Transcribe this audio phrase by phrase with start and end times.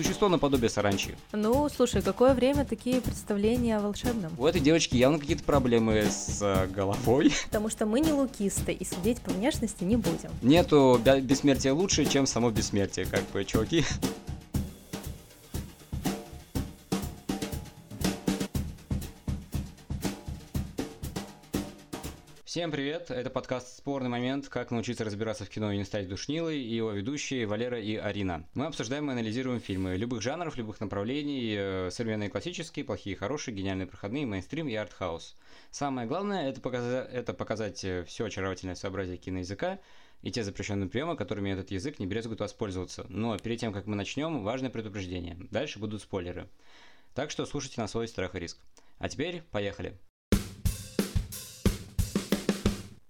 [0.00, 1.14] Существо наподобие саранчи.
[1.32, 4.32] Ну, слушай, какое время такие представления о волшебном?
[4.38, 7.34] У этой девочки явно какие-то проблемы с э, головой.
[7.44, 10.30] Потому что мы не лукисты и судить по внешности не будем.
[10.40, 13.84] Нету бессмертия лучше, чем само бессмертие, как бы, чуваки.
[22.50, 24.48] Всем привет, это подкаст «Спорный момент.
[24.48, 28.44] Как научиться разбираться в кино и не стать душнилой» и его ведущие Валера и Арина.
[28.54, 33.86] Мы обсуждаем и анализируем фильмы любых жанров, любых направлений, э, современные классические, плохие хорошие, гениальные
[33.86, 35.36] проходные, мейнстрим и артхаус.
[35.70, 39.78] Самое главное это показать, это показать э, все очаровательное сообразие киноязыка
[40.22, 43.06] и те запрещенные приемы, которыми этот язык не брезгует воспользоваться.
[43.08, 45.36] Но перед тем, как мы начнем, важное предупреждение.
[45.52, 46.48] Дальше будут спойлеры.
[47.14, 48.58] Так что слушайте на свой страх и риск.
[48.98, 49.96] А теперь поехали.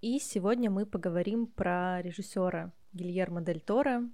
[0.00, 4.08] И сегодня мы поговорим про режиссера Гильермо Дель Торо,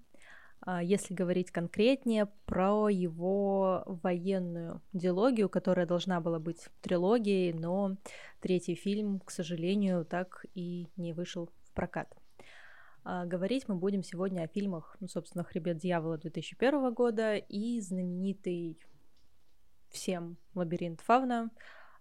[0.60, 7.98] а, если говорить конкретнее, про его военную диалогию, которая должна была быть трилогией, но
[8.41, 12.16] третий фильм, к сожалению, так и не вышел в прокат.
[13.05, 18.80] А, говорить мы будем сегодня о фильмах, ну, собственно, «Хребет дьявола» 2001 года и знаменитый
[19.91, 21.52] всем «Лабиринт Фавна»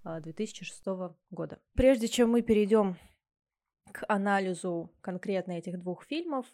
[0.03, 1.59] 2006 а, года.
[1.75, 2.97] Прежде чем мы перейдем
[3.91, 6.45] к анализу конкретно этих двух фильмов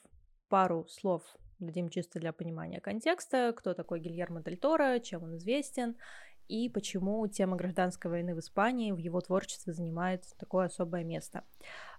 [0.49, 1.23] пару слов
[1.59, 5.95] дадим чисто для понимания контекста, кто такой Гильермо Дель Торо, чем он известен
[6.47, 11.45] и почему тема гражданской войны в Испании в его творчестве занимает такое особое место.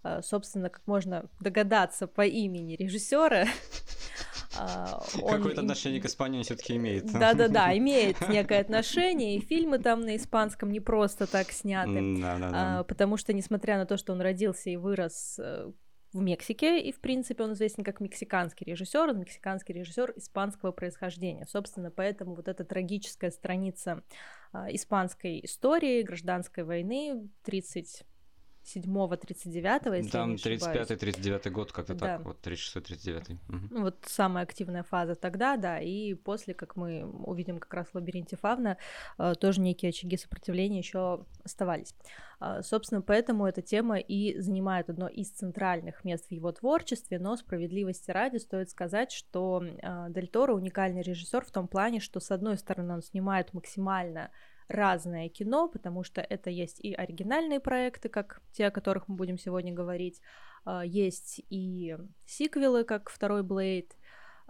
[0.05, 3.47] Э, собственно, как можно догадаться по имени режиссера,
[4.59, 7.13] а, Какое-то отношение к Испании все-таки имеет.
[7.13, 12.21] Да-да-да, имеет некое отношение, и фильмы там на испанском не просто так сняты.
[12.25, 15.71] А, потому что, несмотря на то, что он родился и вырос э,
[16.13, 21.47] в Мексике, и, в принципе, он известен как мексиканский режиссер, он мексиканский режиссер испанского происхождения.
[21.47, 24.03] Собственно, поэтому вот эта трагическая страница
[24.53, 28.05] а, испанской истории, гражданской войны, 30
[28.65, 32.19] 7-39, если Там 35-39 год, как-то да.
[32.19, 33.39] так, вот 36-39.
[33.49, 33.83] Угу.
[33.83, 38.37] Вот самая активная фаза тогда, да, и после, как мы увидим как раз в лабиринте
[38.37, 38.77] Фавна,
[39.19, 41.95] э, тоже некие очаги сопротивления еще оставались.
[42.45, 47.37] А, собственно, поэтому эта тема и занимает одно из центральных мест в его творчестве, но
[47.37, 52.33] справедливости ради стоит сказать, что э, Дель Торо уникальный режиссер в том плане, что с
[52.33, 54.31] одной стороны он снимает максимально
[54.69, 59.39] разное кино, потому что это есть и оригинальные проекты, как те, о которых мы будем
[59.39, 60.21] сегодня говорить,
[60.65, 61.97] а, есть и
[62.27, 63.97] сиквелы, как второй Блейд,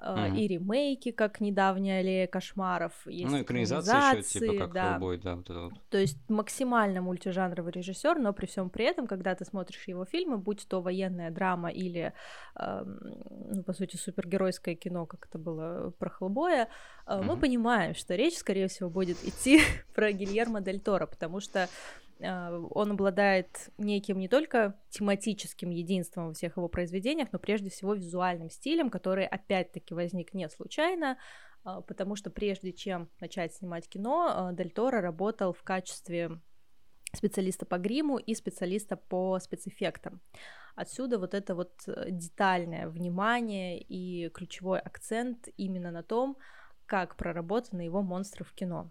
[0.03, 0.37] mm-hmm.
[0.37, 4.93] и ремейки, как недавняя аллея кошмаров, есть ну, экранизация еще, типа как да.
[4.93, 5.73] Хеллбой, да, вот это вот.
[5.91, 10.39] То есть максимально мультижанровый режиссер, но при всем при этом, когда ты смотришь его фильмы,
[10.39, 12.13] будь то военная драма или,
[12.57, 16.69] э, ну, по сути, супергеройское кино, как это было про Хеллбоя,
[17.07, 17.23] э, mm-hmm.
[17.23, 19.61] мы понимаем, что речь, скорее всего, будет идти
[19.95, 21.69] про Гильермо Дель Торо, потому что
[22.23, 28.51] он обладает неким не только тематическим единством во всех его произведениях, но прежде всего визуальным
[28.51, 31.19] стилем, который опять-таки возник не случайно,
[31.65, 36.41] а, потому что прежде чем начать снимать кино, а, Дель Торо работал в качестве
[37.15, 40.21] специалиста по гриму и специалиста по спецэффектам.
[40.75, 46.39] Отсюда вот это вот э, детальное внимание и ключевой акцент именно на том,
[46.87, 48.91] как проработаны его монстры в кино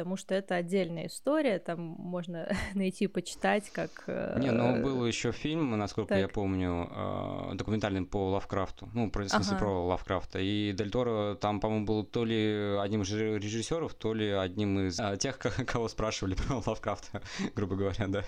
[0.00, 4.04] потому что это отдельная история, там можно найти, почитать, как...
[4.38, 6.18] Не, ну был еще фильм, насколько так.
[6.18, 9.58] я помню, э, документальный по Лавкрафту, ну, про, в смысле, ага.
[9.58, 14.30] про Лавкрафта, и Дель Торо там, по-моему, был то ли одним из режиссеров, то ли
[14.30, 17.20] одним из а, тех, кого спрашивали про Лавкрафта,
[17.54, 18.24] грубо говоря, да.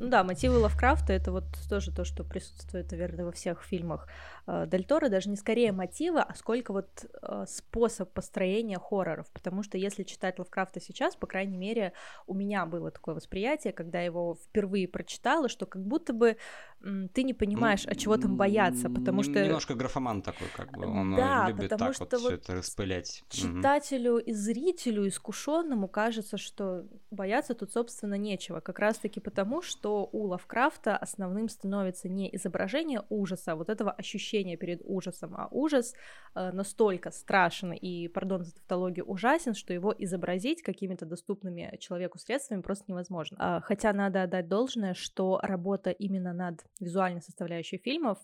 [0.00, 4.35] Ну да, мотивы Лавкрафта— это вот тоже то, что присутствует, наверное, во всех фильмах э,
[4.46, 6.88] Дель Торо, даже не скорее мотива, а сколько вот
[7.20, 11.94] э, способ построения хорроров, потому что если читать Лавкрафта сейчас, по крайней мере,
[12.28, 16.36] у меня было такое восприятие, когда его впервые прочитала, что как будто бы
[17.12, 19.44] ты не понимаешь, а чего там бояться, потому что...
[19.44, 23.24] Немножко графоман такой, как бы, он э, да, любит так вот, вот все это распылять.
[23.28, 30.26] Читателю и зрителю искушенному кажется, что бояться тут, собственно, нечего, как раз-таки потому, что у
[30.26, 35.94] Лавкрафта основным становится не изображение ужаса, а вот этого ощущения перед ужасом, а ужас
[36.34, 42.62] э, настолько страшен и, пардон за тавтологию, ужасен, что его изобразить какими-то доступными человеку средствами
[42.62, 43.36] просто невозможно.
[43.40, 48.18] А, хотя надо отдать должное, что работа именно над визуальной составляющей фильмов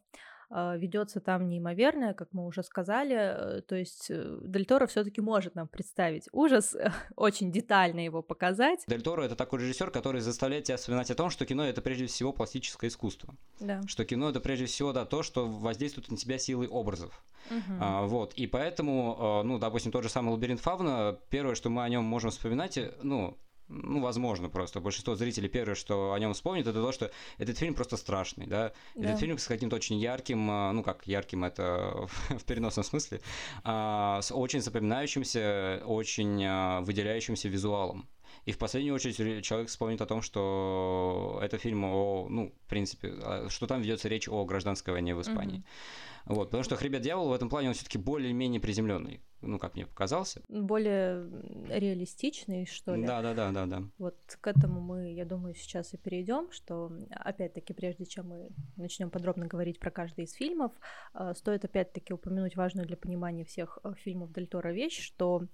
[0.77, 3.17] ведется там неимоверное, как мы уже сказали.
[3.17, 6.77] Э, то есть э, Дель Торо все-таки может нам представить ужас,
[7.17, 8.85] очень детально его показать.
[8.87, 12.07] Дель Торо это такой режиссер, который заставляет тебя вспоминать о том, что кино это прежде
[12.07, 13.35] всего пластическое искусство.
[13.61, 13.81] Да.
[13.87, 17.25] Что кино это прежде всего да, то, что воздействует на тебя силой образов.
[17.51, 17.79] Мгм.
[17.81, 21.83] А, вот, и поэтому, а, ну, допустим, тот же самый «Лабиринт Фавна», первое, что мы
[21.83, 23.39] о нем можем вспоминать, э, ну,
[23.69, 24.81] ну, возможно, просто.
[24.81, 28.73] Большинство зрителей первое, что о нем вспомнит, это то, что этот фильм просто страшный, да.
[28.95, 29.09] Да.
[29.09, 33.21] Этот фильм с каким-то очень ярким, а, ну, как ярким это в переносном смысле,
[33.65, 38.09] а, с очень запоминающимся, очень а, выделяющимся визуалом.
[38.45, 42.69] И в последнюю очередь ре- человек вспомнит о том, что это фильм о, ну, в
[42.69, 45.59] принципе, а, что там ведется речь о гражданской войне в Испании.
[45.59, 46.35] Мгм.
[46.35, 49.87] Вот, потому что «Хребет дьявола» в этом плане он все-таки более-менее приземленный, ну, как мне
[49.87, 50.43] показался.
[50.49, 51.29] Более
[51.69, 53.07] реалистичный, что ли.
[53.07, 53.83] Да, да, да, да, да.
[53.99, 59.11] Вот к этому мы, я думаю, сейчас и перейдем, что, опять-таки, прежде чем мы начнем
[59.11, 60.73] подробно говорить про каждый из фильмов,
[61.15, 65.47] э, стоит опять-таки упомянуть важную для понимания всех э, фильмов Дель Торо вещь, что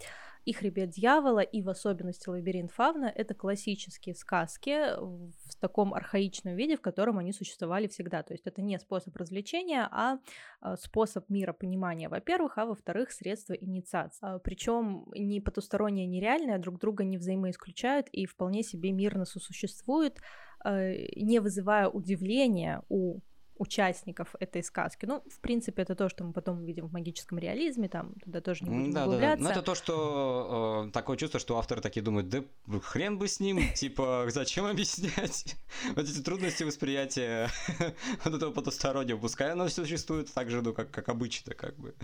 [0.49, 6.75] и «Хребет дьявола», и в особенности «Лабиринт Фавна»— это классические сказки в таком архаичном виде,
[6.75, 8.23] в котором они существовали всегда.
[8.23, 10.17] То есть это не способ развлечения, а
[10.63, 14.41] э, способ миропонимания, во-первых, а во-вторых, средство инициации.
[14.43, 20.17] Причем ни потустороннее, ни реальное друг друга не взаимоисключают и вполне себе мирно сосуществуют,
[20.65, 23.21] э, не вызывая удивления у
[23.59, 25.07] участников этой сказки.
[25.07, 28.65] Ну, в принципе, это то, что мы потом увидим в магическом реализме, там туда тоже
[28.65, 29.07] не будем Да, да, да.
[29.09, 29.45] углубляться.
[29.45, 32.43] Ну, это то, что э, такое чувство, что авторы такие думают, да
[32.83, 35.57] хрен бы с ним, типа, зачем объяснять
[35.97, 37.49] вот эти трудности восприятия
[38.25, 41.95] вот этого потустороннего, пускай оно существует так же, ну, как, как обычно, как бы.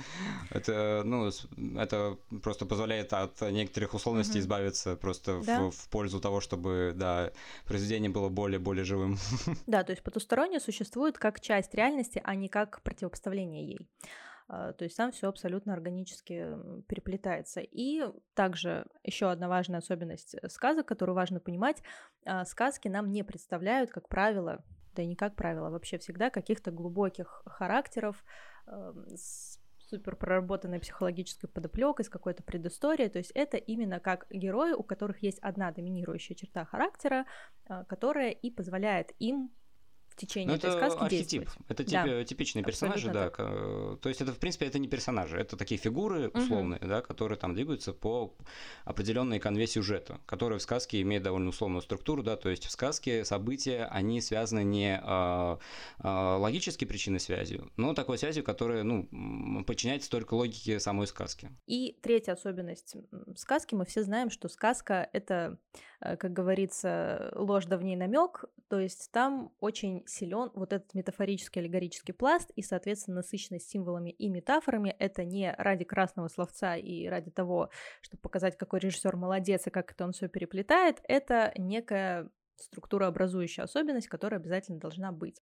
[0.51, 1.31] Это, ну,
[1.79, 5.71] это просто позволяет от некоторых условностей избавиться просто в- Да.
[5.71, 7.31] в, пользу того, чтобы, да,
[7.67, 9.19] произведение было более-более живым.
[9.67, 13.88] Да, то есть потустороннее существует как часть реальности, а не как противопоставление ей.
[14.49, 16.49] А, То есть там все абсолютно органически
[16.88, 17.61] переплетается.
[17.61, 18.05] И
[18.35, 21.82] также еще одна важная особенность э, сказок, которую важно понимать,
[22.25, 24.64] а, сказки нам не представляют, как правило,
[24.94, 28.25] да и не как правило, вообще всегда каких-то глубоких характеров
[29.14, 33.08] с супер проработанной психологической подоплекой, с какой-то предысторией.
[33.08, 37.26] То есть это именно как герои, у которых есть одна доминирующая черта характера,
[37.67, 39.50] а, которая и позволяет им
[40.15, 41.69] в течение Ну, этой это сказки архетип, действовать.
[41.69, 43.31] это Да, типи- типичные персонажи, абсолютно да.
[43.97, 47.37] к- То есть это, в принципе, это не персонажи, это такие фигуры условные, да, которые
[47.39, 48.35] там двигаются по
[48.85, 53.25] определенной конве сюжета, которые в сказке имеют довольно условную структуру, да, то есть в сказке
[53.25, 55.59] события, они связаны не а,
[55.99, 61.51] а, логической причинной связью, но такой связью, которая, ну, подчиняется только логике самой сказки.
[61.67, 62.95] И третья особенность
[63.37, 65.77] сказки, мы все знаем, что сказка это, э,
[66.19, 71.61] как говорится, ложь да в ней намек, то есть там очень силен вот этот метафорический
[71.61, 74.95] аллегорический пласт и, соответственно, насыщенность символами и метафорами.
[74.99, 77.71] Это не ради красного словца и ради того,
[78.01, 81.01] чтобы показать, какой режиссер молодец и как это он все переплетает.
[81.05, 85.41] Это некая структурообразующая особенность, которая обязательно должна быть.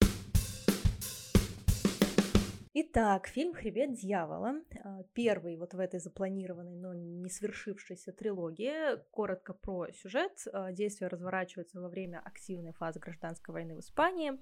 [2.77, 8.97] Итак, фильм «Хребет дьявола», а, первый вот в этой запланированной, но не свершившейся трилогии.
[9.11, 10.45] Коротко про сюжет.
[10.51, 14.33] А, Действие разворачивается во время активной фазы гражданской войны в Испании.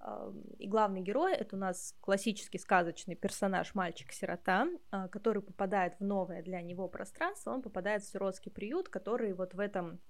[0.00, 4.68] А, И главный герой это у нас классический сказочный персонаж мальчик-сирота,
[5.10, 7.52] который попадает в новое для него пространство.
[7.52, 10.02] Он попадает в сиротский приют, который вот в этом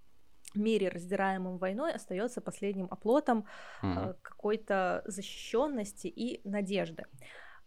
[0.54, 3.46] мире, раздираемом войной, остается последним оплотом
[3.82, 7.04] э, какой-то защищенности и надежды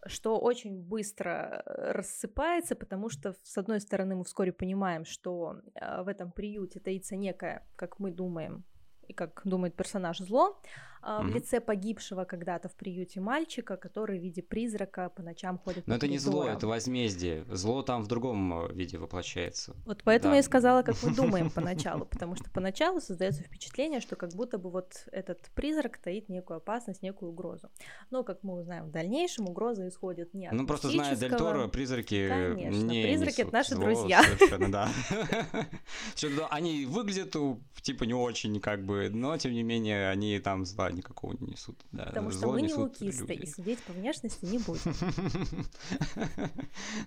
[0.06, 6.04] что очень быстро э, рассыпается, потому что, с одной стороны, мы вскоре понимаем, что э,
[6.04, 8.64] в этом приюте таится некое, как мы думаем,
[9.08, 10.62] и как думает персонаж зло,
[11.02, 15.88] а, в лице погибшего когда-то в приюте мальчика, который в виде призрака по ночам ходит
[15.88, 16.58] Но по это не зло, коридорам.
[16.58, 17.46] это возмездие.
[17.50, 19.76] Зло там в другом э, виде воплощается.
[19.86, 20.36] Вот поэтому Да.
[20.36, 24.58] я и сказала, как мы думаем поначалу, потому что поначалу создается впечатление, что как будто
[24.58, 27.70] бы вот этот призрак таит некую опасность, некую угрозу.
[28.12, 31.68] Но, как мы узнаем в дальнейшем, угроза исходит не от Ну, просто зная Дель Торо,
[31.68, 34.22] призраки Конечно, не призраки— это наши зло друзья.
[34.70, 34.90] Да.
[36.50, 37.36] Они выглядят,
[37.82, 41.78] типа, не очень, как бы, но, тем не менее, они там зла никакого не несут.
[41.92, 44.94] Да, Потому что мы не лукисты, и судить по внешности не будем.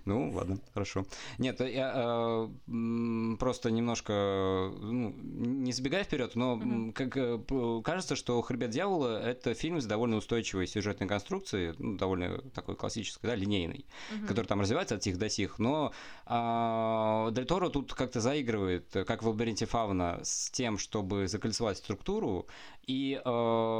[0.05, 1.05] Ну, ладно, хорошо.
[1.37, 7.39] Нет, я э, просто немножко, ну, не забегая вперед, но как э,
[7.83, 13.27] кажется, что «Хребет дьявола»— это фильм с довольно устойчивой сюжетной конструкцией, ну, довольно такой классической,
[13.27, 13.85] да, линейной,
[14.27, 15.93] который там развивается от сих до сих, но
[16.25, 21.77] а, Дель Торо тут как-то заигрывает, э, как в «Лабиринте Фавна», с тем, чтобы закольцевать
[21.77, 22.47] структуру
[22.85, 23.29] и э,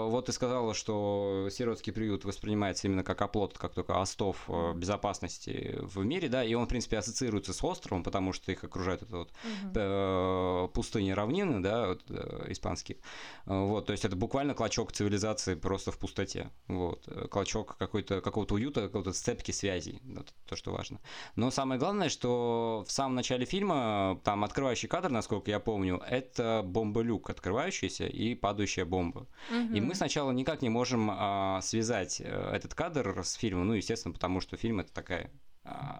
[0.09, 5.77] вот ты сказала, что сиротский приют воспринимается именно как оплот, как только остов э, безопасности
[5.81, 9.17] в мире, да, и он, в принципе, ассоциируется с островом, потому что их окружает это
[9.17, 10.73] вот угу.
[10.73, 12.03] пустыни равнины, да, вот,
[12.49, 12.97] испанские.
[13.45, 16.49] Вот, то есть это буквально клочок цивилизации просто в пустоте.
[16.67, 20.99] Вот, клочок какой-то, какого-то уюта, какого-то сцепки связей, вот, то, что важно.
[21.35, 26.61] Но самое главное, что в самом начале фильма, там открывающий кадр, насколько я помню, это
[26.63, 29.27] бомба-люк открывающийся и падающая бомба.
[29.49, 29.75] Угу.
[29.75, 34.13] И мы сначала никак не можем а, связать э, этот кадр с фильмом, ну, естественно,
[34.13, 35.31] потому что фильм это такая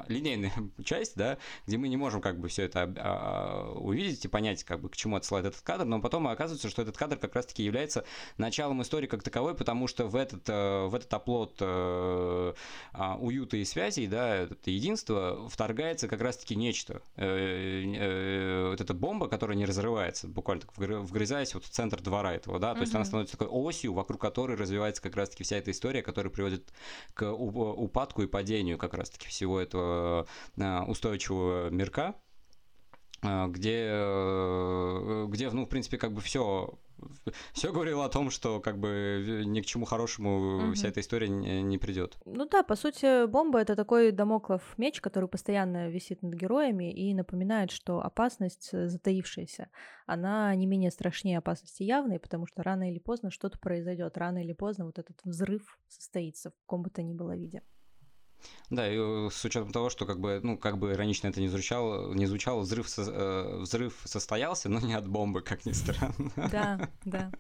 [0.08, 0.52] линейная
[0.84, 4.82] часть, да, где мы не можем как бы все это а, увидеть и понять, как
[4.82, 8.06] бы к чему отсылает этот кадр, но потом оказывается, что этот кадр как раз-таки является
[8.38, 12.54] началом истории как таковой, потому что в этот, э, в этот оплот э,
[12.92, 17.02] а, уюта и связей, да, это единство, вторгается как раз-таки нечто.
[17.16, 22.74] Э, вот эта бомба, которая не разрывается, буквально вгрызаясь вот в центр двора этого, да,
[22.74, 26.32] то есть она становится такой осью, вокруг которой развивается как раз-таки вся эта история, которая
[26.32, 26.74] приводит
[27.14, 32.16] к упадку и падению как раз-таки всего всего этого э, устойчивого мирка,
[33.22, 36.80] э, где, э, где, ну, в принципе, как бы все
[37.52, 40.74] все говорило о том, что как бы ни к чему хорошему угу.
[40.74, 42.18] вся эта история не, не придет.
[42.24, 47.14] Ну да, по сути, бомба это такой домоклов меч, который постоянно висит над героями и
[47.14, 49.70] напоминает, что опасность затаившаяся,
[50.06, 54.54] она не менее страшнее опасности явной, потому что рано или поздно что-то произойдет, рано или
[54.54, 57.64] поздно вот этот взрыв состоится в каком бы то ни было виде.
[58.70, 61.48] Да, и э, с учетом того, что как бы, ну, как бы иронично это не
[61.48, 66.32] звучало, не звучало взрыв, со, э, взрыв состоялся, но не от бомбы, как ни странно.
[66.36, 67.32] Да, да.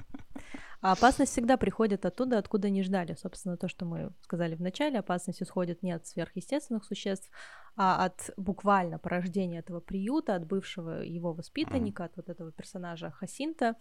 [0.83, 3.15] А опасность всегда приходит оттуда, откуда не ждали.
[3.15, 7.29] Собственно, то, что мы сказали в начале, опасность исходит не от сверхъестественных существ,
[7.77, 13.75] а от буквально порождения этого приюта, от бывшего его воспитанника, от вот этого персонажа Хасинта,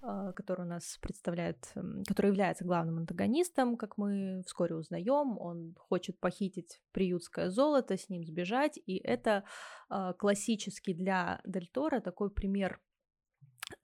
[0.00, 1.72] который у нас представляет,
[2.06, 5.38] который является главным антагонистом, как мы вскоре узнаем.
[5.38, 9.44] Он хочет похитить приютское золото, с ним сбежать, и это
[9.88, 12.80] а, классический для Дель Торо такой пример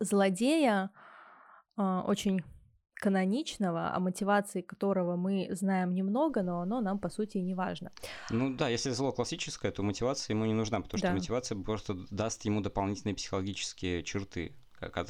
[0.00, 0.90] злодея,
[1.76, 2.42] а, очень
[2.94, 7.90] каноничного, о мотивации которого мы знаем немного, но оно нам, по сути, и не важно.
[8.30, 11.08] Ну да, если зло классическое, то мотивация ему не нужна, потому да.
[11.08, 14.56] что мотивация просто даст ему дополнительные психологические черты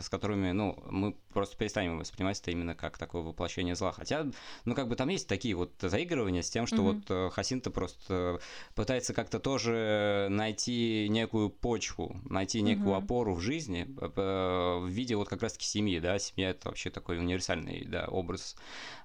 [0.02, 3.92] с которыми, ну, мы просто перестанем воспринимать это именно как такое воплощение зла.
[3.92, 4.26] Хотя,
[4.64, 6.80] ну, как бы там есть такие вот заигрывания с тем, что mm-hmm.
[6.80, 8.40] вот э, Хасинта просто
[8.74, 13.04] пытается как-то тоже найти некую почву, найти некую mm-hmm.
[13.04, 17.84] опору в жизни в виде вот как раз-таки семьи, да, семья это вообще такой универсальный,
[17.84, 18.56] да, образ,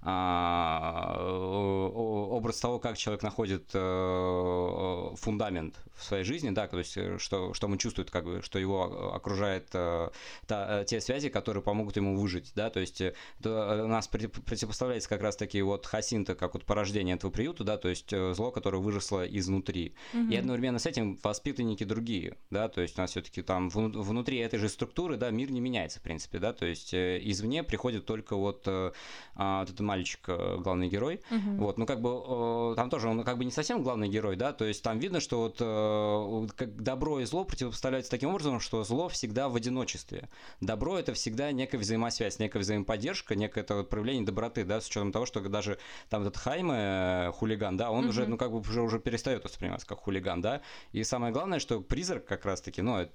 [0.01, 7.17] а, образ того, как человек находит э, фундамент в своей жизни, да, то есть э,
[7.17, 11.97] что, что он чувствует, как бы, что его окружает та Э, те связи, которые помогут
[11.97, 16.53] ему выжить, да, то есть это у нас противопоставляется как раз таки вот Хасинта как
[16.53, 19.93] вот порождение этого приюта, да, то есть э, зло, которое выросло изнутри.
[20.13, 20.31] Угу.
[20.31, 24.59] И одновременно с этим воспитанники другие, да, то есть у нас все-таки там внутри этой
[24.59, 28.35] же структуры, да, мир не меняется, в принципе, да, то есть э, извне приходит только
[28.35, 28.91] вот, а,
[29.35, 31.65] вот этот мальчик, главный герой, угу.
[31.65, 34.65] вот, ну как бы там тоже он как бы не совсем главный герой, да, то
[34.65, 39.49] есть там видно, что вот как добро и зло противопоставляются таким образом, что зло всегда
[39.49, 40.29] в одиночестве
[40.61, 41.77] добро это всегда некая
[42.09, 45.77] взаимосвязь, некая взаимоподдержка, некое это вот проявление доброты, да, с учетом того, что даже
[46.09, 48.09] там этот Хайме, э, хулиган, да, он угу.
[48.09, 50.61] уже, ну, как бы уже, уже перестает восприниматься как хулиган, да,
[50.91, 53.07] и самое главное, что призрак как раз-таки, ну,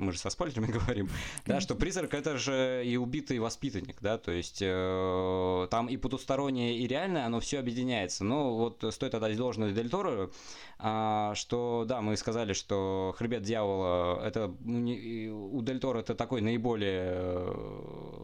[0.00, 1.08] мы же со спойлерами говорим,
[1.46, 6.78] да, что призрак это же и убитый воспитанник, да, то есть э, там и потустороннее,
[6.78, 8.24] и реальное, оно все объединяется.
[8.24, 10.30] Но вот стоит отдать должное Дель Торо,
[10.78, 16.40] э, что, да, мы сказали, что «Хребет дьявола» это ну, у Дель Торо это такой
[16.40, 18.19] наиболее э,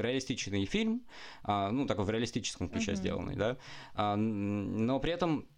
[0.00, 1.02] реалистичный фильм,
[1.46, 2.96] э, ну, такой в реалистическом ключе uh-huh.
[2.96, 3.56] сделанный, да,
[3.94, 5.51] э, но при этом а,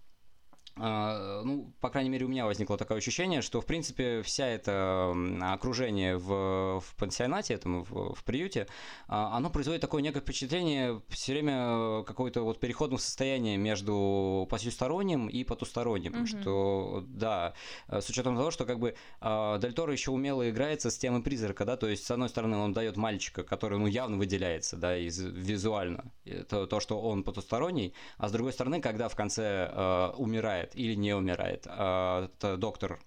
[0.76, 6.16] ну, по крайней мере, у меня возникло такое ощущение, что, в принципе, вся это окружение
[6.16, 8.66] в, в пансионате, этом, в, в приюте,
[9.09, 15.45] а, оно производит такое некое впечатление все время какое-то вот переходного состояния между потусторонним и
[15.45, 16.26] потусторонним, угу.
[16.26, 17.54] что, да,
[17.88, 21.64] с учетом того, что как бы а, Дель Торо еще умело играется с темой призрака,
[21.64, 25.19] да, то есть, с одной стороны, он дает мальчика, который, ну, явно выделяется, да, из,
[25.19, 26.12] визуально,
[26.49, 30.94] то, то, что он потусторонний, а с другой стороны, когда в конце умирает умирает или
[30.94, 31.66] не умирает.
[31.68, 32.99] А, это доктор.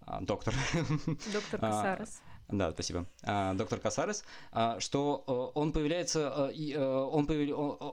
[0.00, 0.54] А, доктор.
[1.32, 2.22] Доктор а, Касарес.
[2.48, 3.06] Да, спасибо.
[3.54, 4.24] Доктор Касарес,
[4.78, 7.26] что э, он появляется, э, э, он,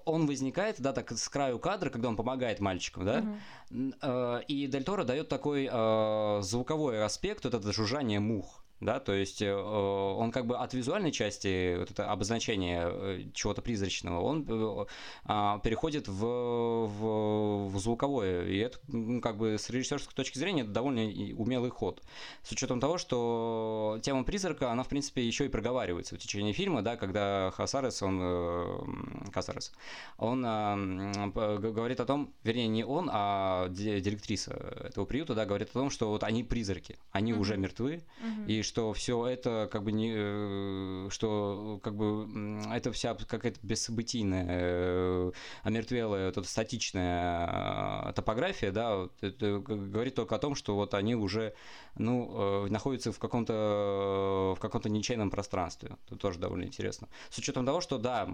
[0.06, 3.24] он возникает, да, так с краю кадра, когда он помогает мальчикам, да,
[3.70, 4.44] угу.
[4.48, 5.70] и Дель Торо дает такой
[6.42, 11.12] звуковой аспект, вот это жужжание мух да, то есть э, он как бы от визуальной
[11.12, 14.86] части, вот это обозначение э, чего-то призрачного, он э,
[15.26, 16.22] а, переходит в,
[16.88, 18.80] в, в звуковое, и это
[19.22, 21.02] как бы с режиссерской точки зрения это довольно
[21.36, 22.02] умелый ход,
[22.44, 26.82] с учетом того, что тема призрака, она в принципе еще и проговаривается в течение фильма,
[26.82, 29.74] да, когда Хасарес, он, Хасарес,
[30.18, 30.42] он
[31.34, 34.52] говорит о том, вернее не он, а директриса
[34.84, 37.40] этого приюта, да, говорит о том, что вот они призраки, они mm-hmm.
[37.40, 38.48] уже мертвы, mm-hmm.
[38.48, 44.46] и что все это как бы не, э, что как бы это вся какая-то бессобытийная,
[44.48, 45.32] э,
[45.64, 51.16] омертвелая, вот эта статичная э, топография, да, это говорит только о том, что вот они
[51.16, 51.56] уже,
[51.96, 55.98] ну, находятся в каком-то в каком-то ничейном пространстве.
[56.06, 57.10] Это тоже довольно интересно.
[57.32, 58.28] С учетом того, что да,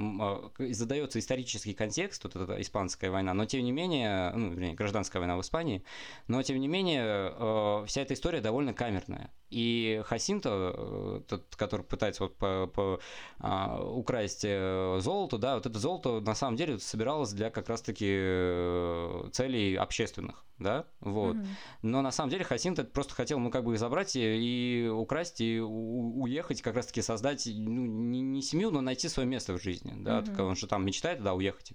[0.60, 5.38] задается исторический контекст, вот эта испанская война, но тем не менее, ну, вернее, гражданская война
[5.38, 5.84] в Испании,
[6.28, 9.32] но тем не менее вся эта история довольно камерная.
[9.50, 13.00] И Хасинто, э, тот, который пытается вот по, по,
[13.40, 18.08] а, украсть э, золото, да, вот это золото на самом деле собиралось для как раз-таки
[18.10, 21.36] э, целей общественных да, вот.
[21.36, 21.48] Mm-hmm.
[21.82, 25.60] Но на самом деле Хасинт просто хотел, ну, как бы забрать и, и украсть, и
[25.60, 29.94] у- уехать, как раз-таки создать, ну, не, не семью, но найти свое место в жизни,
[29.98, 30.42] да, mm-hmm.
[30.42, 31.74] он же там мечтает, да, уехать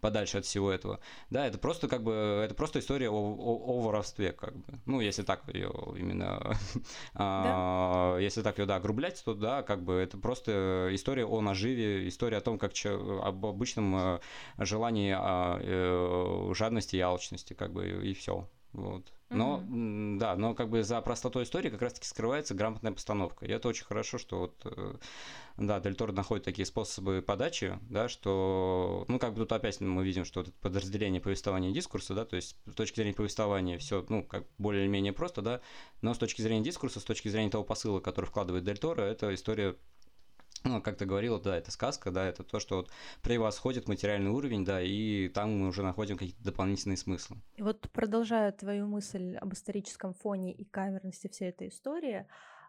[0.00, 3.80] подальше от всего этого, да, это просто, как бы, это просто история о, о, о
[3.80, 6.56] воровстве, как бы, ну, если так ее именно,
[7.14, 12.08] а, если так ее, да, огрублять, то, да, как бы, это просто история о наживе,
[12.08, 14.18] история о том, как, об обычном э,
[14.58, 18.48] желании, а, э, жадности и алчности, как бы, и все.
[18.72, 19.12] Вот.
[19.30, 20.18] Но, mm-hmm.
[20.18, 23.44] да, но как бы за простотой истории как раз-таки скрывается грамотная постановка.
[23.44, 24.94] И это очень хорошо, что вот, э,
[25.56, 30.04] да, Дель Торо находит такие способы подачи, да, что, ну, как бы тут опять мы
[30.04, 33.78] видим, что вот это подразделение повествования и дискурса, да, то есть с точки зрения повествования
[33.78, 35.60] все, ну, как более-менее просто, да,
[36.02, 39.34] но с точки зрения дискурса, с точки зрения того посыла, который вкладывает Дель Торо, это
[39.34, 39.74] история
[40.66, 42.90] ну, как ты говорила, да, это сказка, да, это то, что вот
[43.22, 47.38] превосходит материальный уровень, да, и там мы уже находим какие-то дополнительные смыслы.
[47.56, 52.26] И вот продолжая твою мысль об историческом фоне и камерности всей этой истории,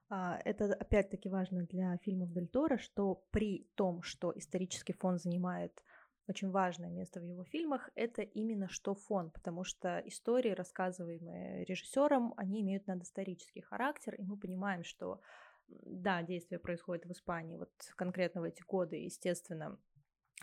[0.10, 5.84] а, это опять-таки важно для фильмов Дель Торо, что при том, что исторический фон занимает
[6.27, 12.34] очень важное место в его фильмах, это именно что фон, потому что истории, рассказываемые режиссером,
[12.38, 15.22] они имеют надисторический характер, и мы понимаем, что
[15.67, 19.79] да, действие происходит в Испании, вот конкретно в эти годы, естественно,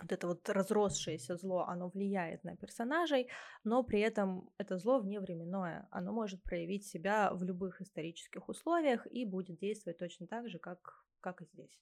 [0.01, 3.29] вот это вот разросшееся зло, оно влияет на персонажей,
[3.63, 9.25] но при этом это зло вневременное, оно может проявить себя в любых исторических условиях и
[9.25, 11.79] будет действовать точно так же, как, как и здесь.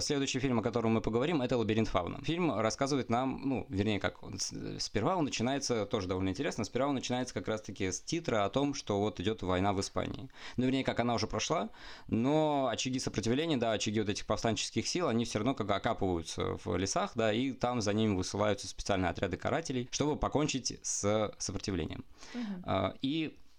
[0.00, 2.20] Следующий фильм, о котором мы поговорим, это «Лабиринт фауна».
[2.22, 4.38] Фильм рассказывает нам, ну, вернее, как он,
[4.78, 8.74] сперва он начинается, тоже довольно интересно, сперва он начинается как раз-таки с титра о том,
[8.74, 10.28] что вот идет война в Испании.
[10.56, 11.70] Ну, вернее, как она уже прошла,
[12.08, 16.76] но очаги сопротивления, да, очаги вот этих повстанческих сил, они все равно как окапываются в
[16.76, 22.04] лесах, да, и там за ними высылаются специальные отряды карателей, чтобы покончить с сопротивлением.
[22.34, 22.94] Угу.
[23.02, 23.49] И э,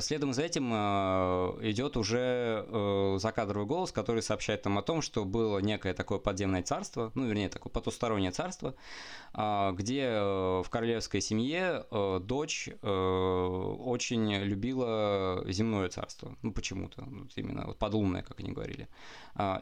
[0.00, 5.24] следом за этим а, идет уже э, закадровый голос, который сообщает нам о том, что
[5.24, 8.74] было некое такое подземное царство, ну, вернее, такое потустороннее царство,
[9.32, 11.84] а, где э, в королевской семье
[12.20, 18.88] дочь очень любила земное царство, ну, почему-то, вот именно вот подлунное, как они говорили.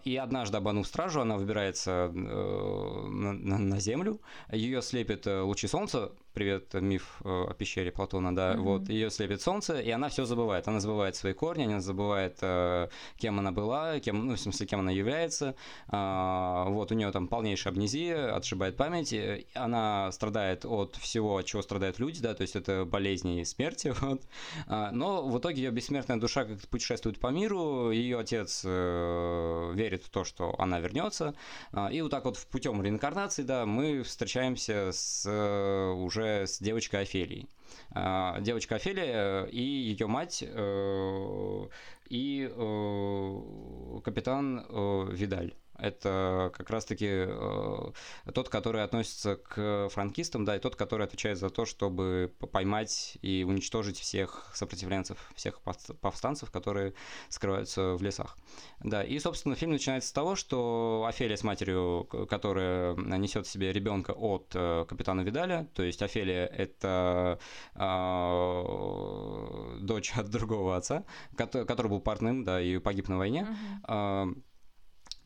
[0.05, 7.55] И однажды, обманув стражу, она выбирается на землю, ее слепит лучи солнца, привет, миф о
[7.55, 8.61] пещере Платона, да, mm-hmm.
[8.61, 10.69] вот, ее слепит солнце, и она все забывает.
[10.69, 14.81] Она забывает свои корни, она забывает, э, кем она была, кем, ну, в смысле, кем
[14.81, 15.55] она является.
[15.89, 19.15] А, вот, у нее там полнейшая амнезия, отшибает память.
[19.55, 23.95] Она страдает от всего, от чего страдают люди, да, то есть это болезни и смерти.
[24.07, 24.23] Вот.
[24.67, 30.05] А, но в итоге ее бессмертная душа как-то путешествует по миру, ее отец э, верит
[30.05, 31.35] в то, что она вернется.
[31.73, 35.93] А, и вот так вот путем реинкарнации, да, мы встречаемся с, э,
[36.27, 37.49] уже с девочкой Офелией.
[37.93, 41.69] А, девочка Офелия и ее мать э,
[42.09, 45.55] и э, капитан э, Видаль.
[45.79, 47.93] Это как раз-таки э,
[48.33, 53.45] тот, который относится к франкистам, да, и тот, который отвечает за то, чтобы поймать и
[53.47, 56.95] уничтожить всех сопротивленцев, всех повстанцев, которые
[57.29, 58.37] скрываются в лесах.
[58.81, 63.73] Да, и, собственно, фильм начинается с того, что Офелия с матерью, которая несет в себе
[63.73, 67.39] ребенка от э, капитана Видаля, то есть Офелия это
[67.75, 71.05] э, дочь от другого отца,
[71.37, 73.47] который, который был портным, да, и погиб на войне.
[73.87, 74.37] Uh-huh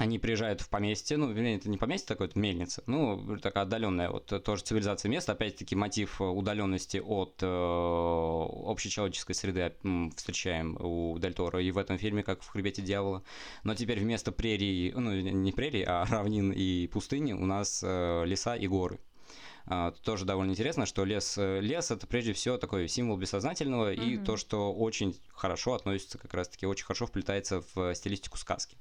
[0.00, 4.08] они приезжают в поместье, ну, вернее, это не поместье такое, это мельница, ну, такая отдаленная,
[4.08, 9.74] вот тоже цивилизация места, опять-таки мотив удаленности от э, общечеловеческой среды
[10.16, 13.22] встречаем у Дель Торо и в этом фильме, как в «Хребете дьявола»,
[13.62, 18.56] но теперь вместо прерий, ну, не прерий, а равнин и пустыни у нас э, леса
[18.56, 19.00] и горы.
[19.70, 24.04] Uh, тоже довольно интересно, что лес, лес это прежде всего такой символ бессознательного mm-hmm.
[24.04, 28.76] и то, что очень хорошо относится, как раз-таки очень хорошо вплетается в стилистику сказки.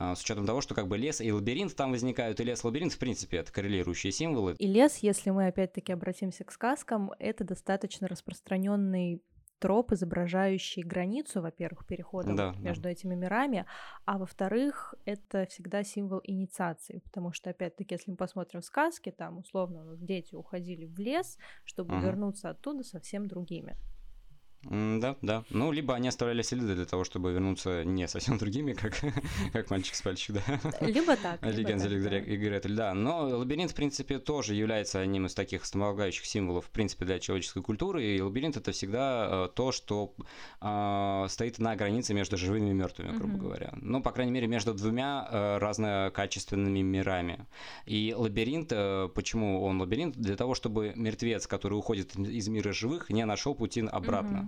[0.00, 2.98] А, с учетом того, что как бы лес и лабиринт там возникают, и лес-лабиринт, в
[2.98, 4.54] принципе, это коррелирующие символы.
[4.58, 9.22] И лес, если мы опять-таки обратимся к сказкам, это достаточно распространенный
[9.58, 12.90] троп, изображающий границу, во-первых, перехода да, между да.
[12.90, 13.66] этими мирами,
[14.04, 19.96] а во-вторых, это всегда символ инициации, потому что, опять-таки, если мы посмотрим сказки, там, условно,
[19.96, 22.04] дети уходили в лес, чтобы угу.
[22.04, 23.76] вернуться оттуда совсем другими.
[24.64, 25.44] Да, да.
[25.50, 29.00] Ну, либо они оставляли следы для того, чтобы вернуться не совсем другими, как,
[29.52, 30.60] как мальчик с пальчик, да.
[30.80, 31.40] Либо так.
[31.42, 32.92] Легенда и Гретель, да.
[32.92, 37.62] Но лабиринт, в принципе, тоже является одним из таких основополагающих символов, в принципе, для человеческой
[37.62, 38.04] культуры.
[38.04, 40.14] И лабиринт это всегда э, то, что
[40.60, 43.40] э, стоит на границе между живыми и мертвыми, грубо mm-hmm.
[43.40, 43.72] говоря.
[43.76, 47.46] Ну, по крайней мере, между двумя э, разнокачественными мирами.
[47.86, 50.16] И лабиринт, э, почему он лабиринт?
[50.16, 54.36] Для того, чтобы мертвец, который уходит из мира живых, не нашел пути обратно.
[54.36, 54.47] Mm-hmm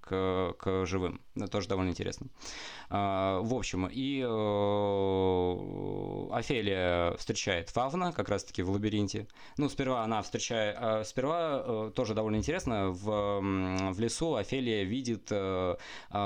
[0.00, 1.20] к, к живым.
[1.36, 2.26] Это тоже довольно интересно.
[2.88, 4.26] А, в общем, и э,
[6.32, 9.28] Офелия встречает Фавна как раз-таки в лабиринте.
[9.56, 10.76] Ну, сперва она встречает...
[10.78, 13.40] А, сперва э, тоже довольно интересно, в,
[13.92, 15.76] в лесу Офелия видит э,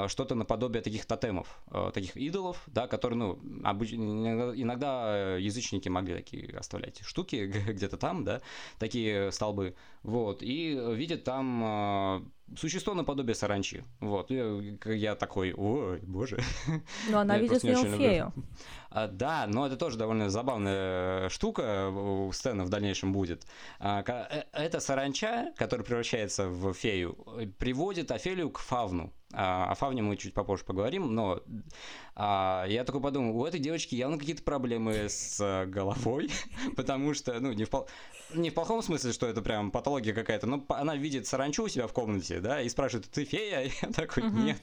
[0.09, 1.59] что-то наподобие таких тотемов,
[1.93, 3.93] таких идолов, да, которые, ну, обыч...
[3.93, 8.41] иногда язычники могли такие оставлять штуки где-то там, да,
[8.79, 13.64] такие столбы, вот, и видит там существо наподобие саранчи.
[14.01, 14.31] Вот.
[14.31, 16.39] Я, я такой, ой, боже.
[17.11, 18.33] Но она видит в нем фею.
[18.91, 23.45] А, да, но это тоже довольно забавная штука у Стэна в дальнейшем будет.
[23.81, 27.15] А, э, эта саранча, которая превращается в фею,
[27.59, 29.13] приводит Офелию к Фавну.
[29.37, 31.43] А, о Фавне мы чуть попозже поговорим, но
[32.15, 36.31] а, я такой подумал, у этой девочки явно какие-то проблемы с головой,
[36.77, 37.89] потому что, ну, не в, пол...
[38.33, 41.87] не в плохом смысле, что это прям патология какая-то, но она видит саранчу у себя
[41.87, 43.71] в комнате, да, и спрашивает, ты фея?
[43.83, 44.59] Я такой, нет,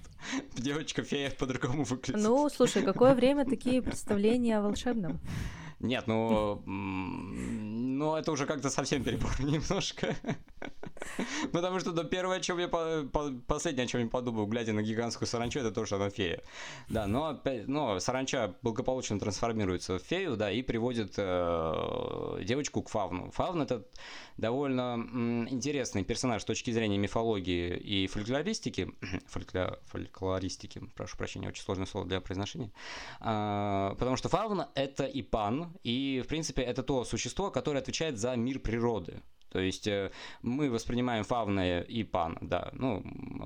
[0.53, 2.21] девочка-фея по-другому выглядит.
[2.21, 5.19] Ну, слушай, какое время такие представления о волшебном?
[5.81, 10.15] Нет, ну, ну это уже как-то совсем перебор немножко.
[11.51, 14.73] Потому что да, первое, о чем я по, по, последнее, о чем я подумал, глядя
[14.73, 16.41] на гигантскую саранчу, это то, что она фея.
[16.87, 23.31] Да, но, но саранча благополучно трансформируется в фею, да, и приводит э, девочку к Фавну.
[23.31, 23.83] Фавн это
[24.41, 28.89] довольно интересный персонаж с точки зрения мифологии и фольклористики.
[29.27, 32.71] Фолькло, фольклористики, прошу прощения, очень сложное слово для произношения.
[33.19, 38.17] А, потому что Фавн это и пан, и, в принципе, это то существо, которое отвечает
[38.17, 39.21] за мир природы.
[39.51, 40.11] То есть э,
[40.41, 43.03] мы воспринимаем фавна и пан, да, ну,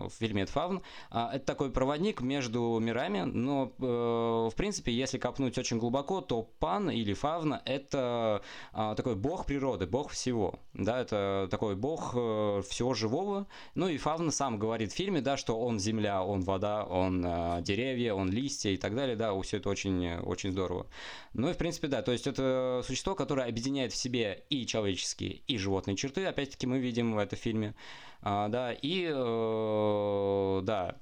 [0.08, 0.82] в фильме это фавн.
[1.10, 6.44] А, это такой проводник между мирами, но, э, в принципе, если копнуть очень глубоко, то
[6.44, 8.42] пан или фавна– это
[8.72, 13.48] а, такой бог природы, бог всего, да, это такой бог э, всего живого.
[13.74, 17.22] Ну и фавна сам говорит в фильме, да, что он земля, он вода, он
[17.64, 20.86] деревья, он листья и так далее, да, все это очень, очень здорово.
[21.34, 25.42] Ну и, в принципе, да, то есть это существо, которое объединяет в себе и человеческие,
[25.48, 27.74] и животные характерные черты, опять-таки, мы видим в этом фильме.
[28.22, 30.96] А, да, и э, да,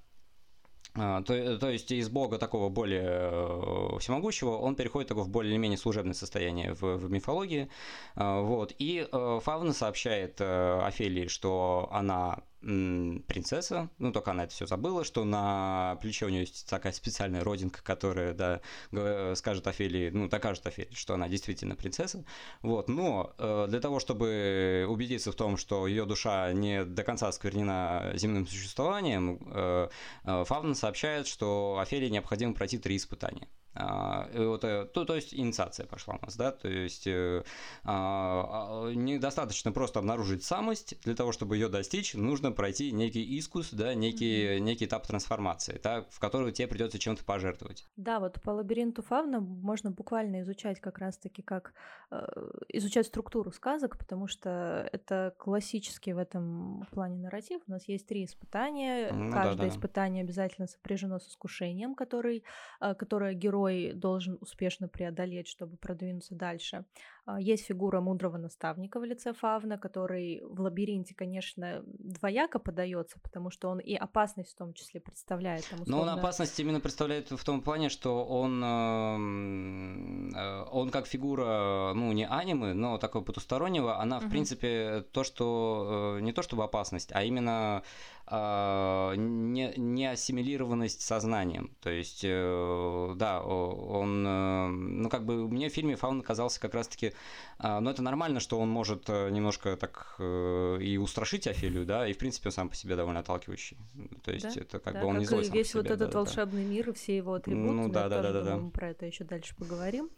[0.95, 5.77] а, то, то есть из бога такого более э, всемогущего он переходит такое в более-менее
[5.77, 7.69] служебное состояние в, в мифологии.
[8.15, 8.73] А, вот.
[8.79, 15.25] И э, Фавна сообщает Офелии, что она принцесса, ну только она это все забыла, что
[15.25, 20.93] на плече у нее есть такая специальная родинка, которая, да, скажет Офелии, ну докажет Офелии,
[20.93, 22.23] что она действительно принцесса,
[22.61, 27.27] вот, но э, для того, чтобы убедиться в том, что ее душа не до конца
[27.27, 29.89] осквернена земным существованием, э,
[30.23, 33.47] э, Фавна сообщает, что Офелии необходимо пройти три испытания.
[33.75, 37.43] А, вот, э, то, то есть инициация пошла у нас, да, то есть э,
[37.83, 43.95] а, недостаточно просто обнаружить самость, для того, чтобы ее достичь, нужно пройти некий искус, да,
[43.95, 44.59] некий, mm-hmm.
[44.59, 47.85] некий этап трансформации, да, в который тебе придется чем-то пожертвовать.
[47.97, 51.73] Да, вот по лабиринту Фавна можно буквально изучать как раз-таки как
[52.11, 52.25] э,
[52.69, 57.61] изучать структуру сказок, потому что это классический в этом плане нарратив.
[57.67, 59.69] У нас есть три испытания, ну, каждое да, да.
[59.69, 62.43] испытание обязательно сопряжено с искушением, который,
[62.79, 66.85] э, которое герой герой должен успешно преодолеть, чтобы продвинуться дальше.
[67.25, 73.49] А, есть фигура мудрого наставника в лице Фавна, который в лабиринте, конечно, двояко подается, потому
[73.49, 75.65] что он и опасность в том числе представляет.
[75.69, 76.05] Там, условно...
[76.05, 81.93] Но он опасность именно представляет в том плане, что он, эм, э, он как фигура,
[81.95, 84.31] ну, не анимы, но такого потустороннего, она, в угу.
[84.31, 87.83] принципе, то, что э, не то чтобы опасность, а именно
[88.25, 91.75] а, не, не ассимилированность сознанием.
[91.81, 97.12] То есть, э, да, он, ну, как бы мне в фильме Фаун казался как раз-таки,
[97.57, 102.13] а, ну, это нормально, что он может э, немножко так и устрашить Офелию, да, и,
[102.13, 103.77] в принципе, он сам по себе довольно отталкивающий.
[104.23, 104.61] То есть, да?
[104.61, 106.17] это как да, бы он как не злой сам весь по себе, вот этот да,
[106.19, 106.69] волшебный да.
[106.69, 107.71] мир и все его атрибуты.
[107.73, 108.57] Ну, да, да, да, да, да.
[108.57, 110.09] Мы про это еще дальше поговорим.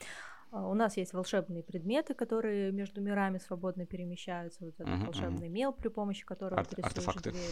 [0.55, 4.63] А, у нас есть волшебные предметы, которые между мирами свободно перемещаются.
[4.63, 5.51] Вот этот uh-huh, волшебный uh-huh.
[5.51, 7.31] мел, при помощи которого Ар- ты рисуешь артефакты.
[7.31, 7.51] дверь.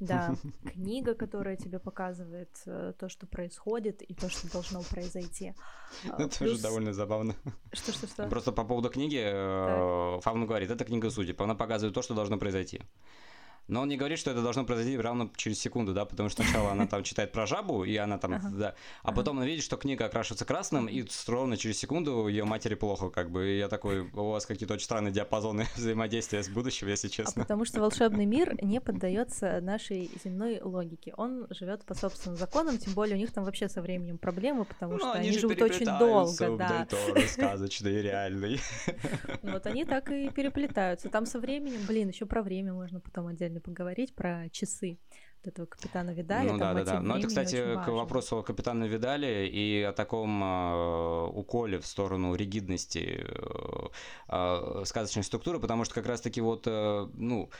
[0.00, 0.34] Да,
[0.72, 5.54] книга, которая тебе показывает э, то, что происходит и то, что должно произойти.
[6.10, 7.34] А, это тоже довольно забавно.
[7.72, 8.28] Что, что, что?
[8.28, 12.38] Просто по поводу книги э, Фавна говорит, это книга судеб, она показывает то, что должно
[12.38, 12.82] произойти.
[13.68, 16.72] Но он не говорит, что это должно произойти равно через секунду, да, потому что сначала
[16.72, 18.48] она там читает про жабу, и она там, ага.
[18.50, 19.42] да, а потом ага.
[19.42, 23.46] она видит, что книга окрашивается красным, и ровно через секунду ее матери плохо, как бы,
[23.46, 27.42] и я такой, у вас какие-то очень странные диапазоны взаимодействия с будущим, если честно.
[27.42, 31.12] А потому что волшебный мир не поддается нашей земной логике.
[31.16, 34.94] Он живет по собственным законам, тем более у них там вообще со временем проблемы, потому
[34.94, 36.86] ну, что они, они живут очень долго, да.
[37.28, 38.60] сказочный, реальный.
[39.42, 41.08] Вот они так и переплетаются.
[41.08, 44.98] Там со временем, блин, еще про время можно потом отдельно сегодня поговорить про часы
[45.44, 46.52] вот этого капитана Видаля.
[46.52, 47.00] Ну да, да, да.
[47.00, 52.34] Но это, кстати, к вопросу о капитане Видале и о таком э, уколе в сторону
[52.34, 53.88] ригидности э,
[54.28, 57.50] э, сказочной структуры, потому что как раз-таки вот, э, ну,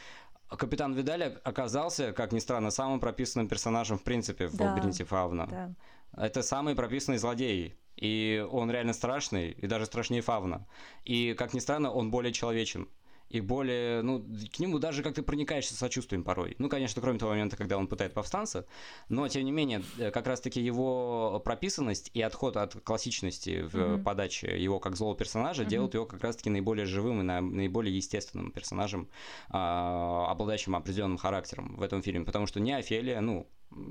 [0.49, 5.47] Капитан Видаль оказался, как ни странно, самым прописанным персонажем в принципе в да, лабиринте Фавна.
[5.47, 5.75] Да.
[6.17, 7.75] Это самый прописанный злодей.
[7.97, 10.67] И он реально страшный, и даже страшнее Фавна.
[11.05, 12.89] И, как ни странно, он более человечен
[13.29, 16.57] и более, ну, к нему даже как-то проникаешься сочувствием порой.
[16.59, 18.67] Ну, конечно, кроме того момента, когда он пытает повстанца,
[19.09, 24.03] но, тем не менее, э, как раз-таки его прописанность и отход от классичности в mm-hmm.
[24.03, 25.69] подаче его как злого персонажа mm-hmm.
[25.69, 29.09] делают его как раз-таки наиболее живым и наиболее естественным персонажем,
[29.51, 32.25] а, обладающим определенным характером в этом фильме.
[32.25, 33.47] Потому что не Офелия, ну,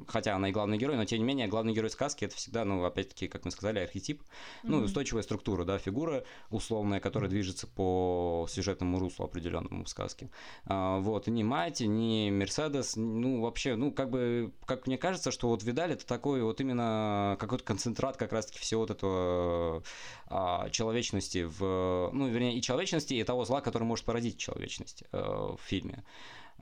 [0.08, 2.84] хотя она и главный герой, но тем не менее главный герой сказки это всегда, ну,
[2.84, 4.26] опять-таки, как мы сказали, архетип, mm-hmm.
[4.63, 10.30] ну, устойчивая структура, да, фигура условная, которая движется по сюжетному руслу определенному в сказке.
[10.66, 15.50] А, вот, ни Майти, ни Мерседес, ну, вообще, ну, как бы, как мне кажется, что
[15.50, 19.84] вот Видаль это такой вот именно какой-то концентрат как раз-таки всего вот этого
[20.28, 25.56] а, человечности в, ну, вернее, и человечности, и того зла, который может породить человечность а,
[25.56, 26.04] в фильме.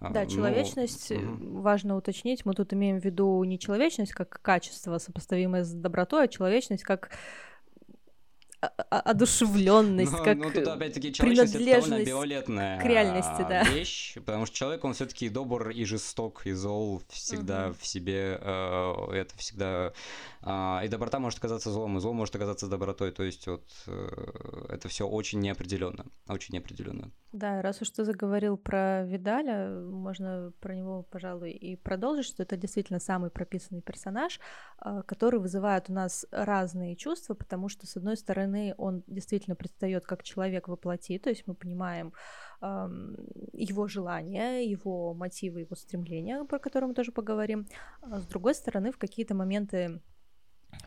[0.01, 4.97] Да, ну, человечность, ну, важно уточнить, мы тут имеем в виду не человечность как качество,
[4.97, 7.11] сопоставимое с добротой, а человечность как
[8.89, 13.63] одушевленность, но, как но тут опять-таки довольно амбивалентная к реальности, да.
[13.63, 17.77] вещь, потому что человек, он все-таки добр и жесток, и зол всегда угу.
[17.79, 19.93] в себе, э, это всегда
[20.47, 23.11] а, и доброта может оказаться злом, и зло может оказаться добротой.
[23.11, 27.09] То есть вот э, это все очень неопределенно, очень неопределенно.
[27.31, 32.57] Да, раз уж ты заговорил про Видаля, можно про него, пожалуй, и продолжить, что это
[32.57, 34.39] действительно самый прописанный персонаж,
[34.77, 40.05] а, который вызывает у нас разные чувства, потому что, с одной стороны, он действительно предстает
[40.05, 42.13] как человек во плоти, то есть мы понимаем
[43.53, 47.67] его желания, его мотивы, его стремления, про которые мы тоже поговорим.
[48.01, 50.01] А с другой стороны, в какие-то моменты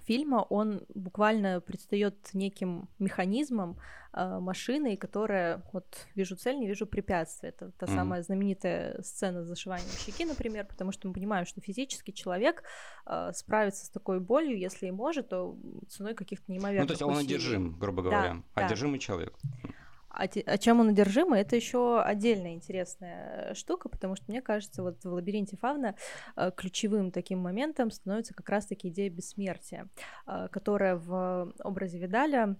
[0.06, 3.78] фильма он буквально предстает неким механизмом,
[4.12, 7.50] э, машиной, которая вот вижу цель, не вижу препятствия.
[7.50, 7.94] Это та mm-hmm.
[7.94, 12.62] самая знаменитая сцена с зашиванием щеки, например, потому что мы понимаем, что физически человек
[13.06, 15.56] э, справится с такой болью, если и может, то
[15.88, 19.04] ценой каких-то неимоверных Ну, то есть он одержим, грубо говоря, да, одержимый да.
[19.04, 19.34] человек.
[20.18, 25.04] А, а чем он одержимый, это еще отдельная интересная штука, потому что, мне кажется, вот
[25.04, 25.94] в лабиринте Фавна
[26.36, 29.88] э, ключевым таким моментом становится как раз-таки идея бессмертия,
[30.26, 32.56] э, которая в образе Видаля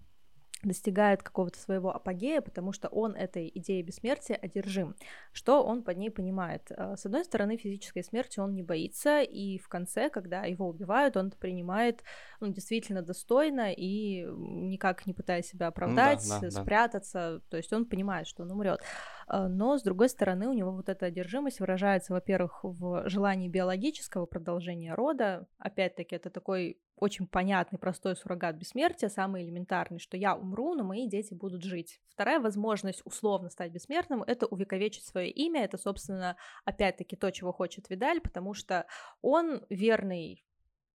[0.63, 4.97] достигает какого-то своего апогея, потому что он этой идеей бессмертия одержим.
[5.33, 6.71] Что он под ней понимает?
[6.71, 11.17] Э, с одной стороны, физической смерти он не боится, и в конце, когда его убивают,
[11.17, 12.03] он принимает
[12.41, 17.39] ну, действительно достойно и никак не пытаясь себя оправдать, да, да, спрятаться.
[17.39, 17.41] Да.
[17.51, 18.81] То есть он понимает, что он умрет.
[19.29, 24.27] Э, но, с другой стороны, у него вот эта одержимость выражается, во-первых, в желании биологического
[24.27, 25.47] продолжения рода.
[25.59, 31.09] Опять-таки, это такой очень понятный, простой суррогат бессмертия, самый элементарный, что я умру, но мои
[31.09, 32.01] дети будут жить.
[32.09, 35.65] Вторая возможность условно стать бессмертным— это увековечить свое имя.
[35.65, 38.87] Это, собственно, опять-таки то, чего хочет Видаль, потому что
[39.23, 40.45] он верный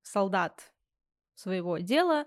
[0.01, 0.72] солдат
[1.35, 2.25] своего дела,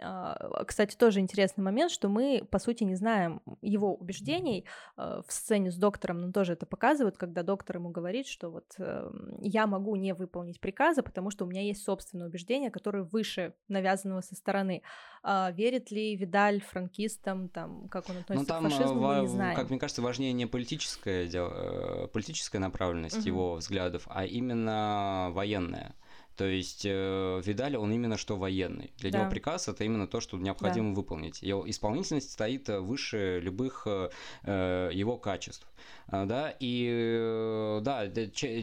[0.00, 4.64] А, кстати, тоже интересный момент, что мы, по сути, не знаем его убеждений.
[4.96, 8.66] А, в сцене с доктором нам тоже это показывают, когда доктор ему говорит, что вот
[8.78, 13.54] эм, я могу не выполнить приказы, потому что у меня есть собственное убеждение, которое выше
[13.68, 14.82] навязанного со стороны.
[15.22, 19.26] А верит ли Видаль франкистам, там, как он ну, относится там, к фашизму, мы не
[19.26, 19.56] знаем.
[19.56, 23.26] Как мне кажется, важнее не политическая, э, политическая направленность угу.
[23.26, 25.94] его взглядов, а именно военная.
[26.38, 28.92] То есть э, Видаль, он именно что военный.
[28.98, 29.18] Для да.
[29.18, 30.94] него приказ это именно то, что необходимо да.
[30.94, 31.42] выполнить.
[31.42, 34.08] Его исполнительность стоит э, выше любых э,
[34.44, 35.66] э, его качеств.
[36.06, 38.08] А, да, и э, да,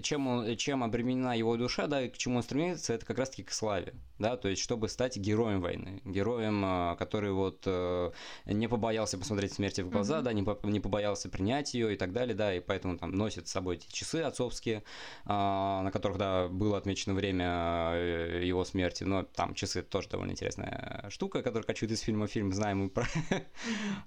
[0.02, 3.44] чем, он, чем обременена его душа, да, и к чему он стремится, это как раз-таки
[3.44, 8.12] к славе, да, то есть чтобы стать героем войны, героем, а, который вот э,
[8.46, 10.24] не побоялся посмотреть смерти в глаза, mm-hmm.
[10.24, 13.48] да, не, по, не побоялся принять ее и так далее, да, и поэтому там носит
[13.48, 14.84] с собой эти часы отцовские,
[15.26, 20.32] а, на которых, да, было отмечено время э, его смерти, но там часы тоже довольно
[20.32, 23.06] интересная штука, которая кочует из фильма фильм, знаем мы про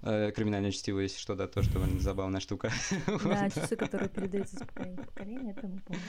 [0.01, 2.71] криминальное чтиво, если что, да, тоже довольно забавная штука.
[3.23, 6.03] Да, часы, которые передаются с поколения в поколение, это мы помним.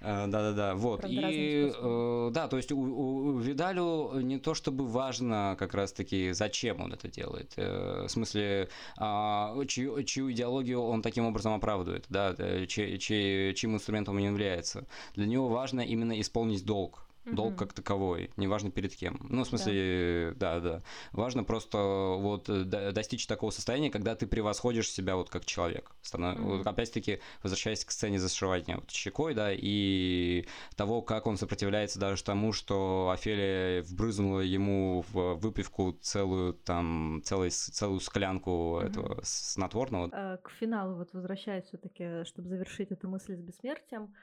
[0.00, 1.04] А, да-да-да, вот.
[1.04, 6.80] И э, да, то есть у, у Видалю не то чтобы важно как раз-таки, зачем
[6.80, 7.52] он это делает.
[7.56, 13.56] Э, в смысле, а, чью, чью идеологию он таким образом оправдывает, да, э, чь, чь,
[13.56, 14.86] чьим инструментом он является.
[15.14, 19.18] Для него важно именно исполнить долг долг как таковой, неважно перед кем.
[19.28, 20.60] Ну, в смысле, да, да.
[20.60, 20.82] да.
[21.12, 25.90] Важно просто вот э, достичь такого состояния, когда ты превосходишь себя вот как человек.
[26.02, 26.38] Станов...
[26.38, 26.58] Mm-hmm.
[26.58, 32.22] Вот, опять-таки, возвращаясь к сцене зашивания вот щекой, да, и того, как он сопротивляется даже
[32.22, 38.86] тому, что Офелия вбрызнула ему в выпивку целую там, целую, целую склянку mm-hmm.
[38.86, 40.10] этого снотворного.
[40.12, 44.14] Э, к финалу вот возвращаясь все-таки, чтобы завершить эту мысль с бессмертием,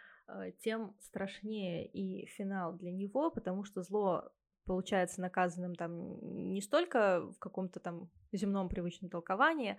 [0.59, 4.31] тем страшнее и финал для него, потому что зло
[4.65, 9.77] получается наказанным там не столько в каком-то там земном привычном толковании,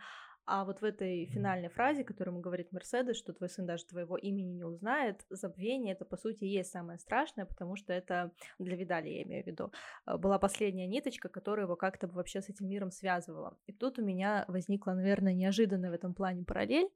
[0.48, 4.16] а вот в этой финальной фразе, которую ему говорит Мерседес, что твой сын даже твоего
[4.16, 8.30] имени не узнает, забвение это по сути и есть самое страшное, потому что это
[8.60, 9.72] для Видали, я имею в виду,
[10.06, 13.58] э, была последняя ниточка, которая его как-то вообще с этим миром связывала.
[13.66, 16.90] И тут у меня возникла, наверное, неожиданная в этом плане параллель,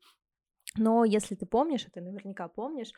[0.76, 2.92] но если ты помнишь, а ты наверняка помнишь,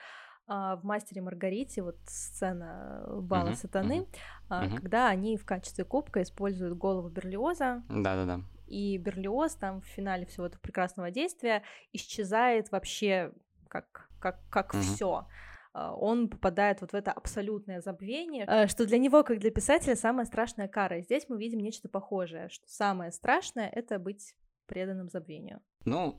[0.46, 4.06] в «Мастере Маргарите» вот сцена бала uh-huh, сатаны,
[4.50, 4.76] uh-huh.
[4.76, 7.82] когда они в качестве кубка используют голову Берлиоза.
[7.88, 8.40] Да-да-да.
[8.66, 13.32] И Берлиоз там в финале всего этого прекрасного действия исчезает вообще
[13.68, 14.80] как, как, как uh-huh.
[14.80, 15.26] все
[15.74, 19.96] а, он попадает вот в это абсолютное забвение, э, что для него, как для писателя,
[19.96, 20.98] самая страшная кара.
[20.98, 24.34] И здесь мы видим нечто похожее, что самое страшное— это быть
[24.66, 25.60] преданным забвению.
[25.84, 26.16] Ну,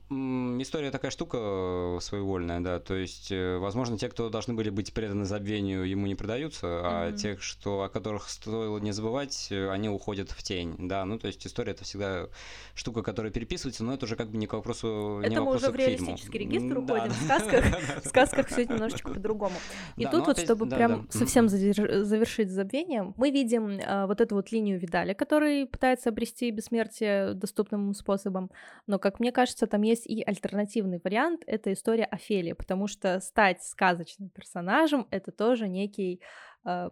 [0.60, 2.80] история такая штука э, своевольная, да.
[2.80, 6.82] То есть, э, возможно, те, кто должны были быть преданы забвению, ему не продаются, mm-hmm.
[6.84, 11.04] а тех, что, о которых стоило не забывать, э, они уходят в тень, да.
[11.06, 12.26] Ну, то есть, история это всегда
[12.74, 15.70] штука, которая переписывается, но это уже как бы не к вопросу Это не мы уже
[15.70, 17.64] в реалистический регистр уходим, в сказках,
[18.04, 19.56] в сказках все немножечко по-другому.
[19.96, 25.14] И тут вот, чтобы прям совсем завершить забвением, мы видим вот эту вот линию Видаля,
[25.14, 28.50] который пытается обрести бессмертие доступным способом,
[28.86, 33.20] но, как мне кажется, кажется, там есть и альтернативный вариант, это история Офелии, потому что
[33.20, 36.20] стать сказочным персонажем— это тоже некий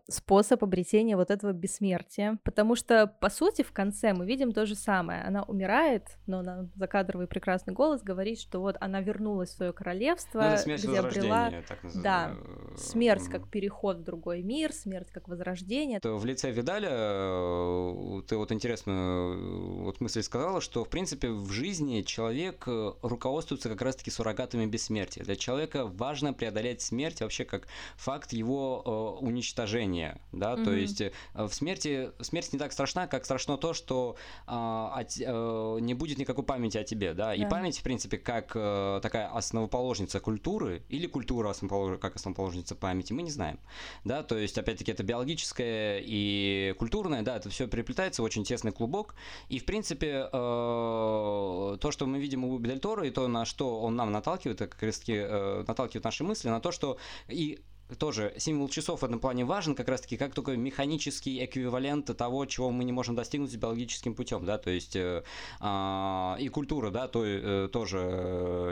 [0.09, 2.39] способ обретения вот этого бессмертия.
[2.45, 5.23] Потому что, по сути, в конце мы видим то же самое.
[5.23, 10.57] Она умирает, но на закадровый прекрасный голос говорит, что вот она вернулась в свое королевство,
[10.67, 11.51] ну, где обрела...
[11.67, 12.35] Так да,
[12.77, 16.01] смерть как переход в другой мир, смерть как возрождение.
[16.01, 21.31] То в лице Видаля э, ты вот интересную э, вот мысль сказала, что, в принципе,
[21.31, 25.25] в жизни человек руководствуется как раз-таки суррогатами бессмертия.
[25.25, 30.65] Для человека важно преодолеть смерть вообще как факт его уничтожения уничтожения, да, mm-hmm.
[30.65, 35.13] то есть э, в смерти смерть не так страшна, как страшно то, что а, от,
[35.25, 39.29] а, не будет никакой памяти о тебе, да, и память, в принципе, как а, такая
[39.29, 41.99] основоположница культуры или культура основополож...
[41.99, 43.59] как основоположница памяти, мы не знаем,
[44.05, 48.73] да, то есть, опять-таки, это биологическое и культурное, да, это все переплетается в очень тесный
[48.73, 49.15] клубок,
[49.49, 53.97] и, в принципе, а, то, что мы видим у Дель и то, на что он
[53.97, 56.99] нам наталкивает, это как раз-таки а, наталкивает наши мысли, на то, что
[57.29, 57.61] и
[57.99, 62.71] тоже символ часов в этом плане важен, как раз-таки как только механический эквивалент того, чего
[62.71, 65.23] мы не можем достигнуть биологическим путем, да, то есть э,
[65.61, 67.99] э, и культура, да, то, э, тоже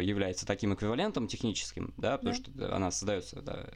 [0.02, 2.66] является таким эквивалентом техническим, да, потому да.
[2.66, 3.66] что она создается да,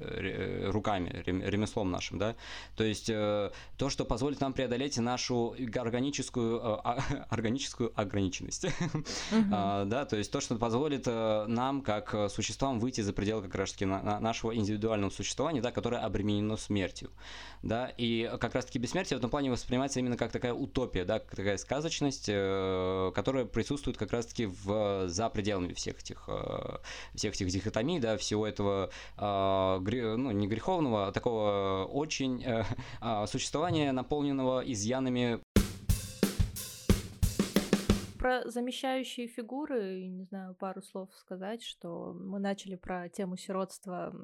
[0.71, 2.37] руками, ремеслом нашим, да,
[2.77, 9.85] то есть э, то, что позволит нам преодолеть нашу органическую, э, органическую ограниченность, uh-huh.
[9.87, 13.85] да, то есть то, что позволит э, нам, как существам, выйти за пределы как раз-таки
[13.85, 17.11] на, на нашего индивидуального существования да, которое обременено смертью,
[17.63, 21.35] да, и как раз-таки бессмертие в этом плане воспринимается именно как такая утопия, да, как
[21.35, 26.79] такая сказочность, э, которая присутствует как раз-таки в, за пределами всех этих, э,
[27.15, 29.79] всех этих дихотомий, да, всего этого, э,
[30.17, 32.65] ну, не греховного, а такого очень э,
[33.01, 35.41] э, существования, наполненного изъянами
[38.25, 44.15] про замещающие фигуры, не знаю, пару слов сказать, что мы начали про тему сиротства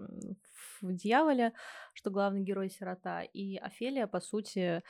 [0.80, 1.52] в «Дьяволе»,
[1.92, 4.82] что главный герой сирота, и Офелия, по сути,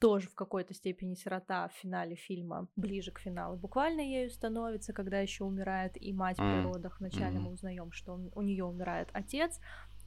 [0.00, 3.56] тоже в какой-то степени сирота в финале фильма, ближе к финалу.
[3.56, 6.42] Буквально ею становится, когда еще умирает и мать mm.
[6.42, 6.98] при родах.
[6.98, 9.60] Вначале мы узнаем, что он, у нее умирает отец,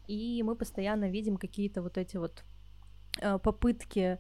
[0.08, 2.44] и мы постоянно видим какие-то вот эти вот
[3.22, 4.20] э, попытки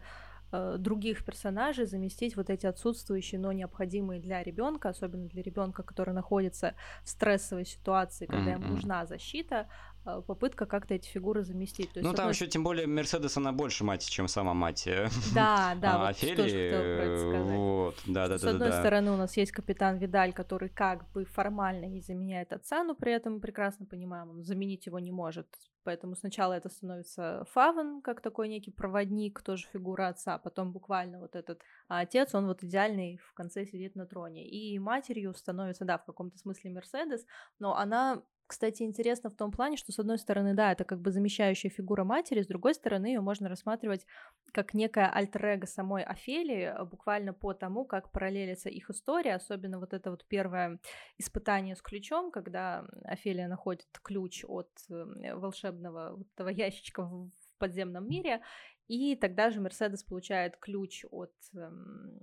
[0.53, 6.13] Э, других персонажей заместить вот эти отсутствующие, но необходимые для ребенка, особенно для ребенка, который
[6.13, 8.63] находится в стрессовой ситуации, когда mm-hmm.
[8.63, 9.67] ему нужна защита,
[10.03, 11.91] попытка как-то эти фигуры заместить.
[11.93, 12.33] То есть, ну, там одной...
[12.33, 14.87] еще тем более Мерседес, она больше мать, чем сама мать.
[14.87, 17.41] Э, да, да, а, вот Офелии.
[17.53, 18.79] Вот, да, да, С одной да.
[18.79, 23.13] стороны, у нас есть капитан Видаль, который как бы формально не заменяет отца, но при
[23.13, 25.47] этом прекрасно понимаем, он заменить его не может
[25.83, 31.35] Поэтому сначала это становится Фавен, как такой некий проводник, тоже фигура отца, потом буквально вот
[31.35, 34.47] этот а отец, он вот идеальный в конце сидит на троне.
[34.47, 37.25] И матерью становится, да, в каком-то смысле Мерседес,
[37.59, 38.21] но она
[38.51, 42.03] кстати, интересно в том плане, что, с одной стороны, да, это как бы замещающая фигура
[42.03, 44.05] матери, с другой стороны, ее можно рассматривать
[44.51, 49.93] как некая альтер самой Офелии, э, буквально по тому, как параллелится их история, особенно вот
[49.93, 50.79] это вот первое
[51.17, 58.05] испытание с ключом, когда Офелия находит ключ от э, волшебного вот этого ящичка в подземном
[58.05, 58.41] мире,
[58.89, 62.19] и тогда же Мерседес получает ключ от эм,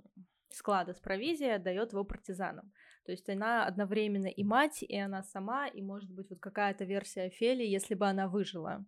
[0.51, 2.71] склада с провизией, отдает его партизанам.
[3.09, 7.23] То есть она одновременно и мать, и она сама, и может быть вот какая-то версия
[7.23, 8.85] Офелии, если бы она выжила.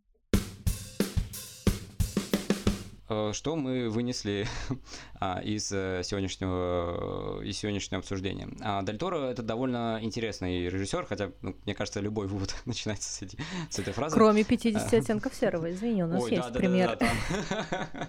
[3.08, 4.46] Э, что мы вынесли
[5.20, 8.50] а, из э, сегодняшнего, из сегодняшнего обсуждения?
[8.60, 13.22] А, Дель Торо— это довольно интересный режиссер, хотя, ну, мне кажется, любой вывод начинается с,
[13.22, 13.38] эти,
[13.70, 14.14] с этой фразы.
[14.14, 16.98] Кроме 50 оттенков серого, извини, у нас Ой, есть да, пример.
[17.00, 17.08] Да,
[17.48, 18.08] да, да,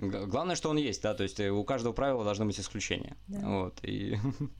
[0.00, 3.16] Главное, что он есть, да, то есть э, у каждого правила должны быть исключения.
[3.28, 3.40] Да.
[3.46, 4.16] Вот, и...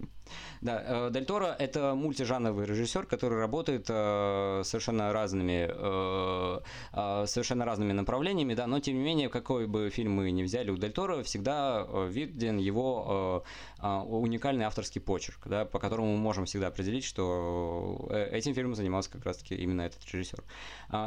[0.61, 7.93] да, э, Дель Торо– это мультижанровый режиссер, который работает э, совершенно разными, э, совершенно разными
[7.93, 11.23] направлениями, да, но тем не менее, какой бы фильм мы ни взяли у Дель Торо,
[11.23, 13.45] всегда виден его
[13.83, 19.25] уникальный авторский почерк, да, по которому мы можем всегда определить, что этим фильмом занимался как
[19.25, 20.43] раз-таки именно этот режиссер.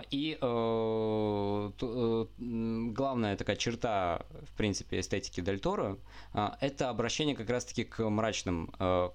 [0.10, 5.98] И э, э, главная такая черта в принципе, эстетики Дель Торо,
[6.34, 9.14] а, это обращение как раз-таки к мрачным, к,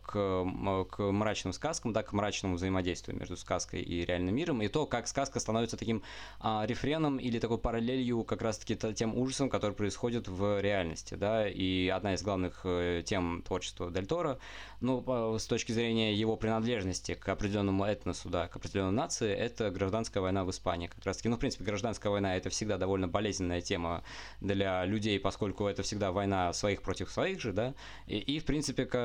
[0.91, 5.09] к мрачным сказкам, да, к мрачному взаимодействию между сказкой и реальным миром, и то, как
[5.09, 6.03] сказка становится таким
[6.41, 11.89] а, рефреном или такой параллелью как раз-таки тем ужасам, которые происходят в реальности, да, и
[11.89, 14.39] одна из главных э, тем творчества Дель Торо,
[14.81, 20.22] ну, с точки зрения его принадлежности к определенному этносу, да, к определенной нации, это гражданская
[20.22, 21.29] война в Испании как раз-таки.
[21.29, 24.05] Ну, в принципе, гражданская война это всегда довольно болезненная тема
[24.41, 27.74] для людей, поскольку это всегда война своих против своих же, да,
[28.07, 28.97] и, и в принципе, к,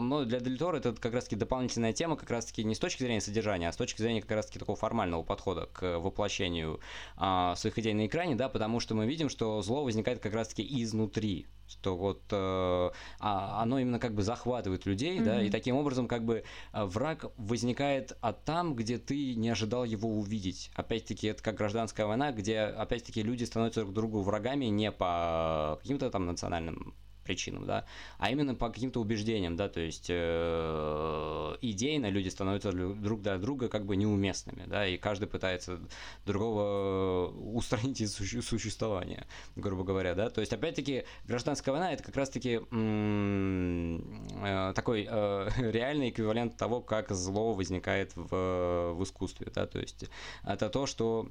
[0.00, 3.68] ну, для Делитора это как раз-таки дополнительная тема, как раз-таки не с точки зрения содержания,
[3.68, 6.80] а с точки зрения как раз-таки такого формального подхода к воплощению
[7.16, 10.82] а, своих идей на экране, да, потому что мы видим, что зло возникает как раз-таки
[10.82, 15.24] изнутри, что вот э, а, оно именно как бы захватывает людей, mm-hmm.
[15.24, 19.84] да, и таким образом как бы э, враг возникает от там, где ты не ожидал
[19.84, 20.70] его увидеть.
[20.74, 26.10] Опять-таки это как гражданская война, где опять-таки люди становятся друг другу врагами не по каким-то
[26.10, 26.94] там национальным
[27.26, 27.84] причинам, да,
[28.18, 33.68] а именно по каким-то убеждениям, да, то есть э, идейно люди становятся друг для друга
[33.68, 35.80] как бы неуместными, да, и каждый пытается
[36.24, 42.16] другого устранить из суще- существования, грубо говоря, да, то есть опять-таки гражданская война это как
[42.16, 49.80] раз-таки э, такой э, реальный эквивалент того, как зло возникает в, в искусстве, да, то
[49.80, 50.04] есть
[50.44, 51.28] это то, что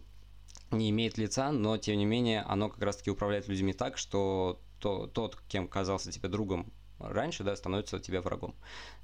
[0.72, 5.08] не имеет лица, но тем не менее оно как раз-таки управляет людьми так, что то,
[5.08, 8.56] тот, кем казался тебе другом раньше, да, становится тебе врагом.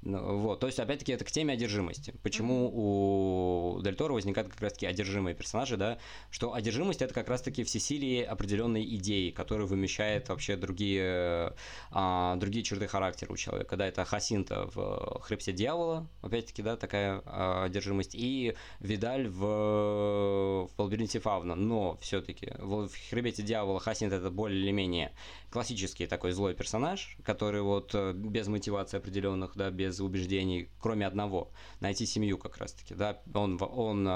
[0.02, 2.14] Ну, вот, то есть, опять-таки, это к теме одержимости.
[2.22, 5.98] Почему у Дель Торо возникают как раз-таки одержимые персонажи, да,
[6.30, 11.54] что одержимость это как раз-таки всесилие определенной идеи, которая вымещает вообще другие,
[11.90, 17.22] а, другие черты характера у человека, да, это Хасинта в «Хребте дьявола», опять-таки, да, такая
[17.26, 24.30] а, одержимость, и Видаль в, в лабиринте Фавна, но все-таки в хребете дьявола Хасинт это
[24.30, 25.12] более или менее
[25.52, 31.52] классический такой злой персонаж, который вот э, без мотивации определенных, да, без убеждений, кроме одного,
[31.80, 34.10] найти семью как раз-таки, да, он, он э,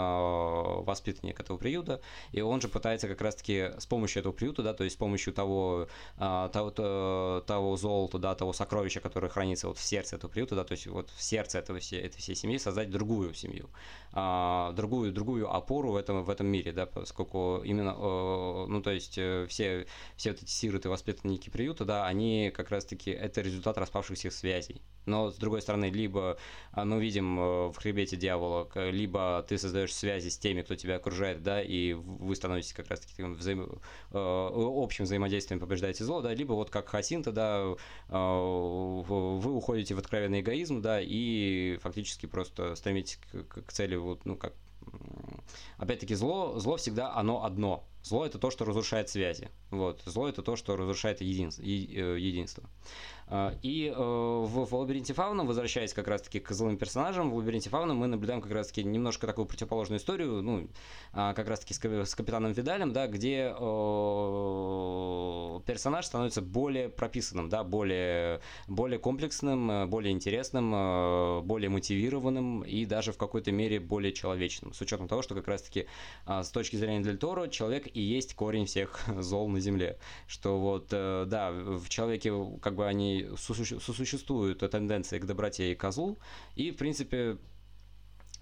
[0.83, 2.01] воспитанник этого приюта,
[2.33, 5.35] и он же пытается как раз-таки с помощью этого приюта, да, то есть с помощью
[5.35, 6.71] того, э, того,
[7.47, 10.87] того, золота, да, того сокровища, которое хранится вот в сердце этого приюта, да, то есть
[10.87, 13.69] вот в сердце этого, всей, этой всей семьи создать другую семью,
[14.15, 19.13] э, другую, другую опору в этом, в этом мире, да, поскольку именно, ну, то есть
[19.13, 24.31] все, все вот эти сироты воспитанные воспитанники приюта, да, они как раз-таки это результат распавшихся
[24.31, 24.81] связей.
[25.07, 26.37] Но, с другой стороны, либо
[26.73, 30.97] а, мы видим э, в хребете дьявола, либо ты создаешь связи с теми, кто тебя
[30.97, 33.81] окружает, да, и вы становитесь как раз-таки взаим...
[34.11, 37.77] Э, общим взаимодействием побеждаете зло, да, либо вот как Хасинта, да,
[38.09, 44.37] э, вы уходите в откровенный эгоизм, да, и фактически просто стремитесь к цели, вот, ну,
[44.37, 44.55] как
[45.79, 47.85] опять-таки зло, зло всегда оно одно.
[48.07, 49.51] Зло это то, что разрушает связи.
[49.73, 50.01] Вот.
[50.07, 51.65] Зло это то, что разрушает единство.
[51.65, 52.63] единство.
[53.29, 57.93] А, и э, в, лабиринте фауна, возвращаясь как раз-таки к злым персонажам, в лабиринте фауна
[57.93, 60.69] мы наблюдаем как раз-таки немножко такую противоположную историю, ну,
[61.13, 63.55] а, как раз-таки с, с капитаном Видалем, да, где э,
[65.67, 73.11] персонаж становится более прописанным, да, более, более комплексным, э, более интересным, более мотивированным и даже
[73.13, 75.87] в какой-то мере более человечным, с учетом того, что как раз-таки
[76.27, 80.61] а, с точки зрения Дель Торо человек и есть корень всех зол на Земле, что
[80.61, 86.19] вот, да, в человеке как бы они сосуществуют тенденции к доброте и козлу,
[86.55, 87.39] и, в принципе,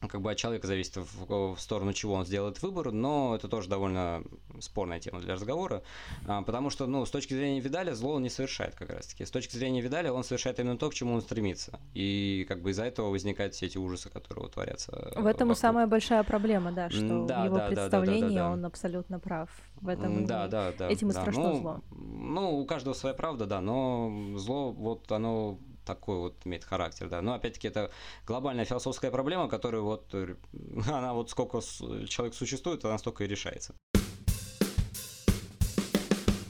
[0.09, 3.69] как бы от человека зависит в, в сторону чего он сделает выбор, но это тоже
[3.69, 4.23] довольно
[4.61, 5.83] спорная тема для разговора,
[6.27, 9.25] а, потому что, ну, с точки зрения Видаля зло он не совершает как раз-таки.
[9.25, 11.81] С точки зрения Видаля он совершает именно то, к чему он стремится.
[11.95, 15.13] И как бы из-за этого возникают все эти ужасы, которые творятся.
[15.17, 18.35] В этом и самая большая проблема, да, что да, в его да, представлении да, да,
[18.35, 18.53] да, да.
[18.53, 19.51] он абсолютно прав.
[19.81, 21.21] В этом да, да, да, этим и да.
[21.21, 21.81] страшно ну, зло.
[21.91, 27.21] Ну, у каждого своя правда, да, но зло, вот оно такой вот имеет характер, да.
[27.23, 27.91] Но опять-таки это
[28.27, 30.35] глобальная философская проблема, которая вот, э,
[30.87, 33.75] она вот сколько человек существует, она столько и решается.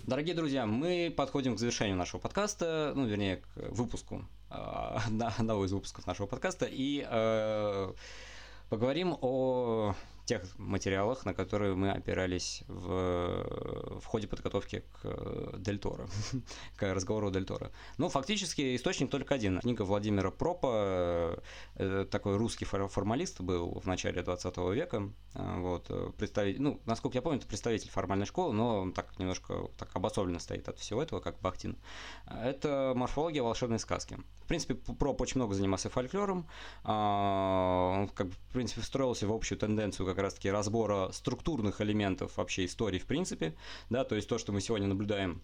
[0.06, 4.54] Дорогие друзья, мы подходим к завершению нашего подкаста, ну, вернее, к выпуску, э,
[5.38, 7.92] одного из выпусков нашего подкаста, и э,
[8.68, 9.94] поговорим о
[10.24, 16.08] тех материалах, на которые мы опирались в, в ходе подготовки к э, Дель Торо,
[16.76, 17.70] к разговору Дель Торо.
[17.98, 19.60] Ну, фактически источник только один.
[19.60, 21.42] Книга Владимира Пропа,
[21.76, 25.10] э, такой русский формалист был в начале 20 века.
[25.34, 29.68] Э, вот, представитель, ну, насколько я помню, это представитель формальной школы, но он так немножко
[29.76, 31.76] так обособленно стоит от всего этого, как Бахтин.
[32.26, 34.18] Это морфология волшебной сказки.
[34.44, 36.46] В принципе, Проп очень много занимался фольклором.
[36.84, 42.64] А, он, как в принципе, встроился в общую тенденцию как раз-таки разбора структурных элементов вообще
[42.64, 43.56] истории в принципе,
[43.90, 45.42] да, то есть то, что мы сегодня наблюдаем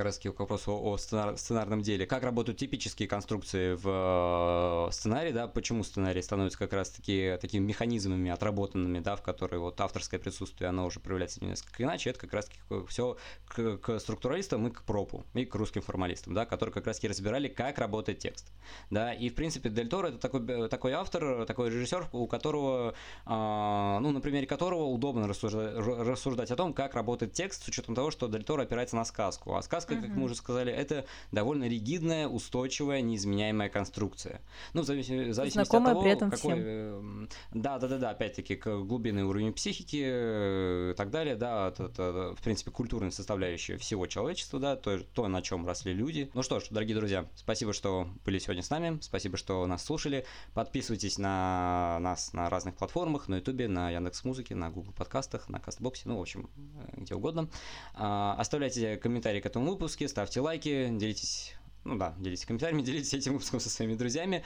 [0.00, 2.06] раз к вопросу о сценар, сценарном деле.
[2.06, 8.30] Как работают типические конструкции в э, сценарии, да, почему сценарий становится как раз-таки такими механизмами
[8.30, 12.60] отработанными, да, в которые вот авторское присутствие, оно уже проявляется несколько иначе, это как раз-таки
[12.88, 13.16] все
[13.46, 17.48] к, к структуралистам и к пропу, и к русским формалистам, да, которые как раз-таки разбирали,
[17.48, 18.52] как работает текст,
[18.90, 22.94] да, и в принципе Дель Торо это такой, такой автор, такой режиссер, у которого,
[23.26, 27.94] э, ну, на примере которого удобно рассуждать, рассуждать о том, как работает текст, с учетом
[27.94, 31.04] того, что Дель Торо опирается на сказку, а сказка сказка, как мы уже сказали, это
[31.32, 34.40] довольно ригидная, устойчивая, неизменяемая конструкция.
[34.72, 36.54] Ну, в зависимости, Знакомая от того, при этом какой...
[36.54, 36.64] Всем.
[36.64, 41.68] Эм, да, да, да, да, опять-таки, к глубинный уровень психики э, и так далее, да,
[41.68, 46.30] это, это, в принципе, культурная составляющая всего человечества, да, то, то, на чем росли люди.
[46.34, 50.24] Ну что ж, дорогие друзья, спасибо, что были сегодня с нами, спасибо, что нас слушали.
[50.54, 55.60] Подписывайтесь на нас на разных платформах, на Ютубе, на Яндекс Музыке, на Google подкастах, на
[55.60, 57.48] Кастбоксе, ну, в общем, э, где угодно.
[57.94, 61.54] А, оставляйте комментарии к этому выпуске, ставьте лайки, делитесь,
[61.84, 64.44] ну да, делитесь комментариями, делитесь этим выпуском со своими друзьями.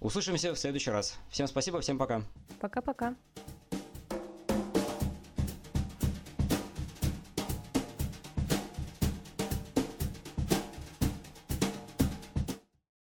[0.00, 1.18] Услышимся в следующий раз.
[1.30, 2.22] Всем спасибо, всем пока.
[2.60, 3.14] Пока-пока.